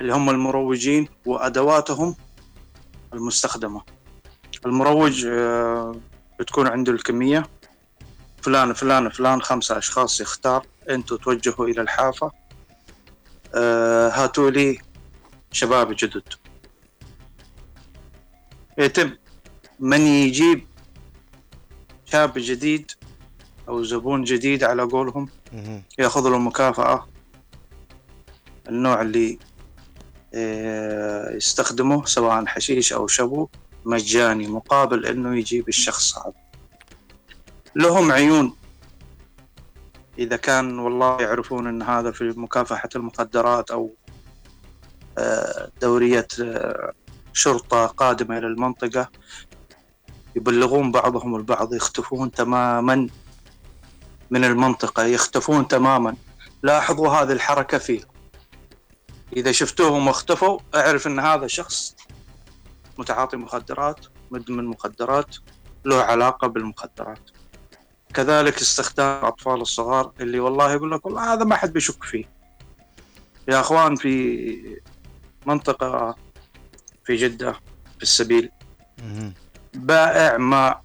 [0.00, 2.16] اللي هم المروجين وأدواتهم
[3.14, 3.82] المستخدمة.
[4.66, 6.00] المروج آه،
[6.40, 7.46] بتكون عنده الكمية.
[8.42, 10.66] فلان فلان فلان خمسة أشخاص يختار.
[10.90, 12.30] أنتوا توجهوا إلى الحافة.
[13.54, 14.78] آه، هاتوا لي
[15.52, 16.28] شباب جدد.
[18.78, 19.16] يتم.
[19.80, 20.71] من يجيب
[22.12, 22.90] شاب جديد
[23.68, 25.28] أو زبون جديد على قولهم.
[25.98, 27.08] يأخذ له مكافأة.
[28.68, 29.38] النوع اللي
[30.34, 33.48] آه، يستخدمه سواء حشيش أو شبو
[33.84, 36.32] مجاني مقابل إنه يجيب الشخص هذا.
[37.76, 38.56] لهم عيون.
[40.18, 43.94] إذا كان والله يعرفون إن هذا في مكافحة المخدرات أو
[45.18, 46.92] آه، دورية آه،
[47.32, 49.08] شرطة قادمة إلى المنطقة
[50.36, 53.08] يبلغون بعضهم البعض يختفون تماما
[54.30, 56.16] من المنطقة يختفون تماما.
[56.62, 58.00] لاحظوا هذه الحركة فيه
[59.36, 61.96] إذا شفتوهم واختفوا أعرف أن هذا شخص
[62.98, 65.36] متعاطي مخدرات مدمن مخدرات
[65.84, 67.30] له علاقة بالمخدرات.
[68.14, 72.24] كذلك استخدام الأطفال الصغار اللي والله يقول لك والله هذا ما حد بيشك فيه.
[73.48, 74.80] يا أخوان في
[75.46, 76.16] منطقة
[77.04, 77.52] في جدة
[77.96, 78.50] في السبيل.
[79.74, 80.82] بائع ماء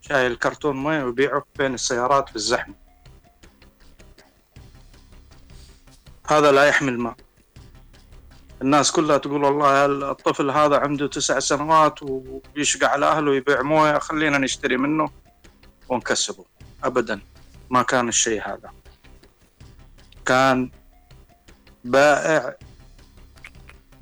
[0.00, 2.74] شايل كرتون ماء ويبيعه بين السيارات في الزحمة
[6.26, 7.16] هذا لا يحمل ماء
[8.62, 14.38] الناس كلها تقول والله الطفل هذا عنده تسع سنوات ويشقى على أهله يبيع موية خلينا
[14.38, 15.08] نشتري منه
[15.88, 16.44] ونكسبه.
[16.84, 17.20] أبدا.
[17.70, 18.72] ما كان الشيء هذا.
[20.26, 20.70] كان
[21.84, 22.56] بائع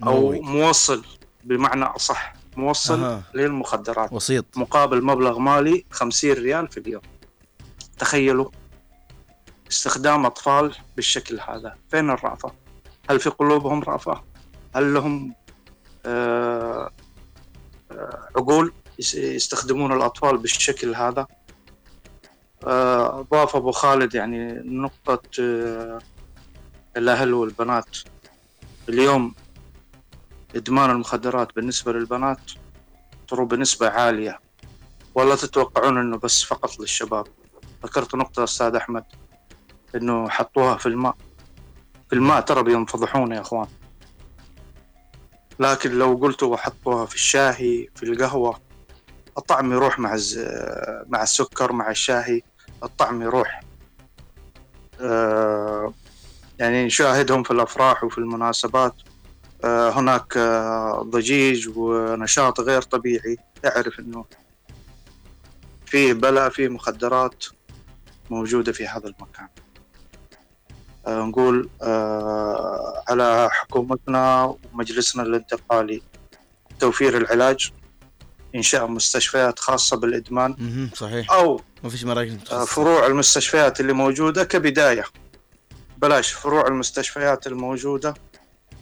[0.07, 0.33] أو.
[0.33, 1.05] موصل
[1.45, 2.34] بمعنى أصح.
[2.57, 3.23] موصل أها.
[3.35, 4.13] للمخدرات.
[4.13, 4.45] وسيط.
[4.57, 7.03] مقابل مبلغ مالي 50 ريال في اليوم.
[7.99, 8.51] تخيلوا
[9.71, 11.75] استخدام أطفال بالشكل هذا.
[11.91, 12.53] فين الرأفة؟
[13.11, 14.23] هل في قلوبهم رأفة؟
[14.77, 15.35] هل لهم
[16.07, 16.91] آه،
[17.93, 21.27] آه، عقول يس- يستخدمون الأطفال بالشكل هذا؟
[22.67, 25.99] آه، أضاف أبو خالد يعني نقطة آه،
[26.97, 27.97] الأهل والبنات.
[28.89, 29.35] اليوم
[30.57, 32.53] إدمان المخدرات بالنسبة للبنات
[33.29, 34.41] ترى بنسبة عالية.
[35.15, 37.27] ولا تتوقعون إنه بس فقط للشباب.
[37.85, 39.05] ذكرت نقطة أستاذ أحمد
[39.95, 41.17] إنه حطوها في الماء.
[42.09, 43.67] في الماء ترى بينفضحون يا إخوان.
[45.59, 48.61] لكن لو قلتوا حطوها في الشاهي في القهوة
[49.39, 50.39] الطعم يروح مع الز...
[51.07, 52.43] مع السكر مع الشاهي
[52.83, 53.61] الطعم يروح.
[55.01, 55.95] آه،
[56.59, 58.95] يعني نشاهدهم في الأفراح وفي المناسبات.
[59.67, 63.37] هناك آه، ضجيج ونشاط غير طبيعي.
[63.63, 64.25] تعرف إنه
[65.87, 67.45] فيه بلاء فيه مخدرات
[68.31, 69.49] موجودة في هذا المكان.
[71.07, 76.03] آه، نقول آه، على حكومتنا ومجلسنا الانتقالي
[76.81, 77.71] توفير العلاج
[78.55, 80.91] إنشاء مستشفيات خاصة بالإدمان مهم.
[80.95, 81.33] صحيح.
[81.33, 85.05] أو ما فيش مراكز آه، فروع المستشفيات اللي موجودة كبداية.
[85.99, 88.15] بلاش فروع المستشفيات الموجودة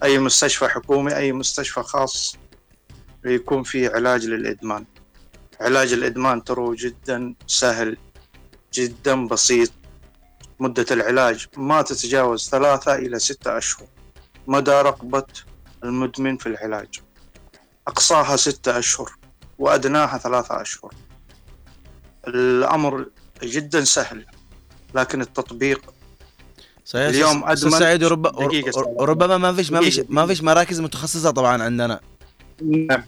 [0.02, 2.36] أي مستشفى حكومي أي مستشفى خاص
[3.24, 4.84] يكون فيه علاج للإدمان.
[5.60, 7.96] علاج الإدمان ترى جدا سهل
[8.72, 9.70] جدا بسيط.
[10.60, 13.86] مدة العلاج ما تتجاوز ثلاثة إلى ستة أشهر.
[14.46, 15.26] مدى رغبة
[15.84, 17.00] المدمن في العلاج.
[17.88, 19.12] أقصاها ستة أشهر
[19.58, 20.94] وأدناها ثلاثة أشهر.
[22.28, 23.06] الأمر
[23.42, 24.26] جدا سهل
[24.94, 25.94] لكن التطبيق
[26.84, 28.26] صحيح اليوم أدمن- سعيد ورب...
[29.00, 30.00] ربما ما فيش ما فيش.
[30.08, 32.00] ما فيش مراكز متخصصة طبعا عندنا.
[32.62, 33.04] نعم.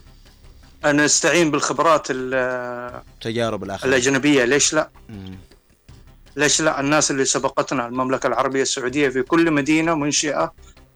[0.85, 4.45] أنا أستعين بالخبرات ال- تجارب الآخر الأجنبية.
[4.45, 5.39] ليش لا؟ مم.
[6.37, 10.53] ليش لا؟ الناس اللي سبقتنا المملكة العربية السعودية في كل مدينة منشئة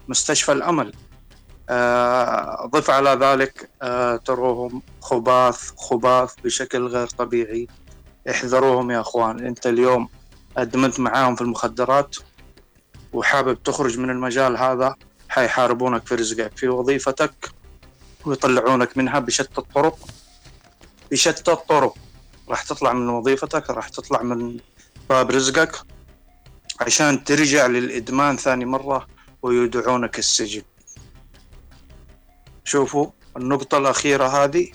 [0.08, 0.92] مستشفى الأمل.
[1.70, 7.68] آه، ضف على ذلك آه، تروهم خباث خباث بشكل غير طبيعي.
[8.30, 9.46] احذروهم يا أخوان.
[9.46, 10.08] أنت اليوم
[10.56, 12.16] أدمنت معاهم في المخدرات.
[13.12, 14.94] وحابب تخرج من المجال هذا
[15.28, 17.50] حيحاربونك في رزقك في وظيفتك
[18.24, 19.98] ويطلعونك منها بشتى الطرق.
[21.10, 21.94] بشتى الطرق.
[22.48, 24.56] راح تطلع من وظيفتك راح تطلع من
[25.08, 25.76] باب رزقك
[26.80, 29.06] عشان ترجع للإدمان ثاني مرة
[29.42, 30.62] ويدعونك السجن.
[32.64, 33.06] شوفوا
[33.36, 34.72] النقطة الأخيرة هذه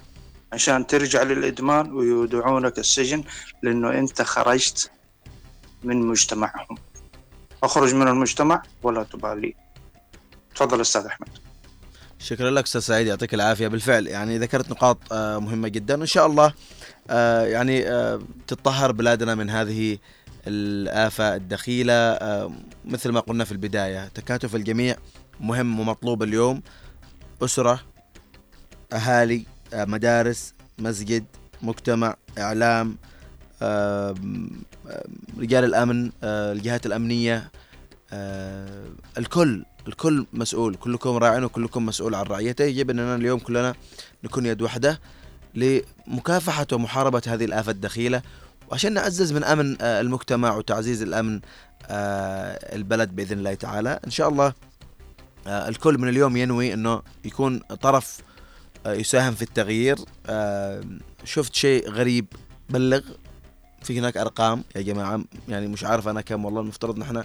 [0.54, 3.24] عشان ترجع للإدمان ويودعونك السجن
[3.64, 4.92] لأنه أنت خرجت
[5.84, 6.78] من مجتمعهم.
[7.64, 9.56] أخرج من المجتمع ولا تبالي
[10.56, 11.28] تفضل أستاذ أحمد.
[12.20, 13.68] شكرا لك أستاذ سعيد يعطيك العافية.
[13.68, 16.00] بالفعل يعني ذكرت نقاط آه، مهمة جدا.
[16.00, 16.54] وان شاء الله
[17.10, 19.98] آه، يعني آه، تتطهر بلادنا من هذه
[20.48, 22.20] الآفة الدخيلة.
[22.86, 24.96] مثل ما قلنا في البداية تكاتف الجميع
[25.40, 26.62] مهم ومطلوب اليوم.
[27.42, 27.80] أسرة
[28.94, 31.26] أهالي مدارس مسجد
[31.62, 32.98] مجتمع إعلام
[35.40, 37.52] رجال الأمن آه، الجهات الأمنية
[38.14, 38.86] آه،
[39.18, 43.76] الكل الكل مسؤول كلكم راع وكلكم مسؤول عن رعيته يجب أننا اليوم كلنا
[44.24, 45.00] نكون يد واحدة
[45.56, 48.22] لمكافحة ومحاربة هذه الآفة الدخيلة.
[48.70, 51.42] وعشان نعزز من أمن آه، المجتمع وتعزيز الأمن
[51.86, 54.54] آه، البلد بإذن الله تعالى إن شاء الله
[55.48, 58.18] الكل من اليوم ينوي أنه يكون طرف
[58.86, 59.98] يساهم في التغيير.
[61.24, 62.26] شفت شيء غريب
[62.70, 63.02] بلغ.
[63.84, 64.64] في هناك أرقام.
[64.76, 67.24] يا جماعة يعني مش عارف أنا كم والله المفترض نحن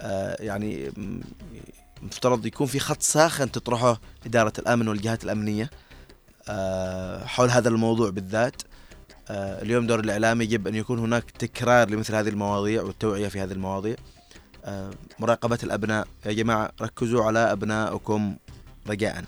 [0.00, 0.92] آه، يعني
[2.02, 5.70] مفترض يكون في خط ساخن تطرحه إدارة الأمن والجهات الأمنية
[6.48, 8.62] آه، حول هذا الموضوع بالذات.
[9.28, 13.52] آه، اليوم دور الإعلام يجب أن يكون هناك تكرار لمثل هذه المواضيع والتوعية في هذه
[13.52, 13.96] المواضيع.
[14.64, 16.06] آه، مراقبة الأبناء.
[16.26, 18.36] يا جماعة ركزوا على أبنائكم
[18.88, 19.24] رجاء.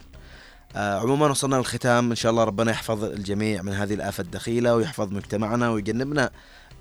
[0.76, 2.10] عموما وصلنا للختام.
[2.10, 6.30] إن شاء الله ربنا يحفظ الجميع من هذه الآفة الدخيلة ويحفظ مجتمعنا ويجنبنا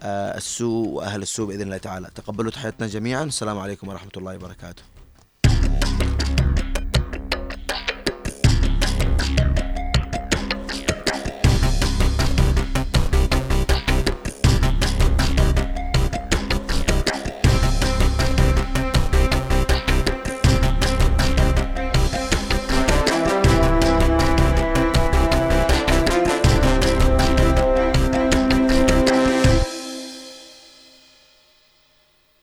[0.04, 2.10] آه، السوء وأهل السوء بإذن الله تعالى.
[2.16, 3.24] تقبلوا تحياتنا جميعا.
[3.24, 4.95] السلام عليكم ورحمة الله وبركاته.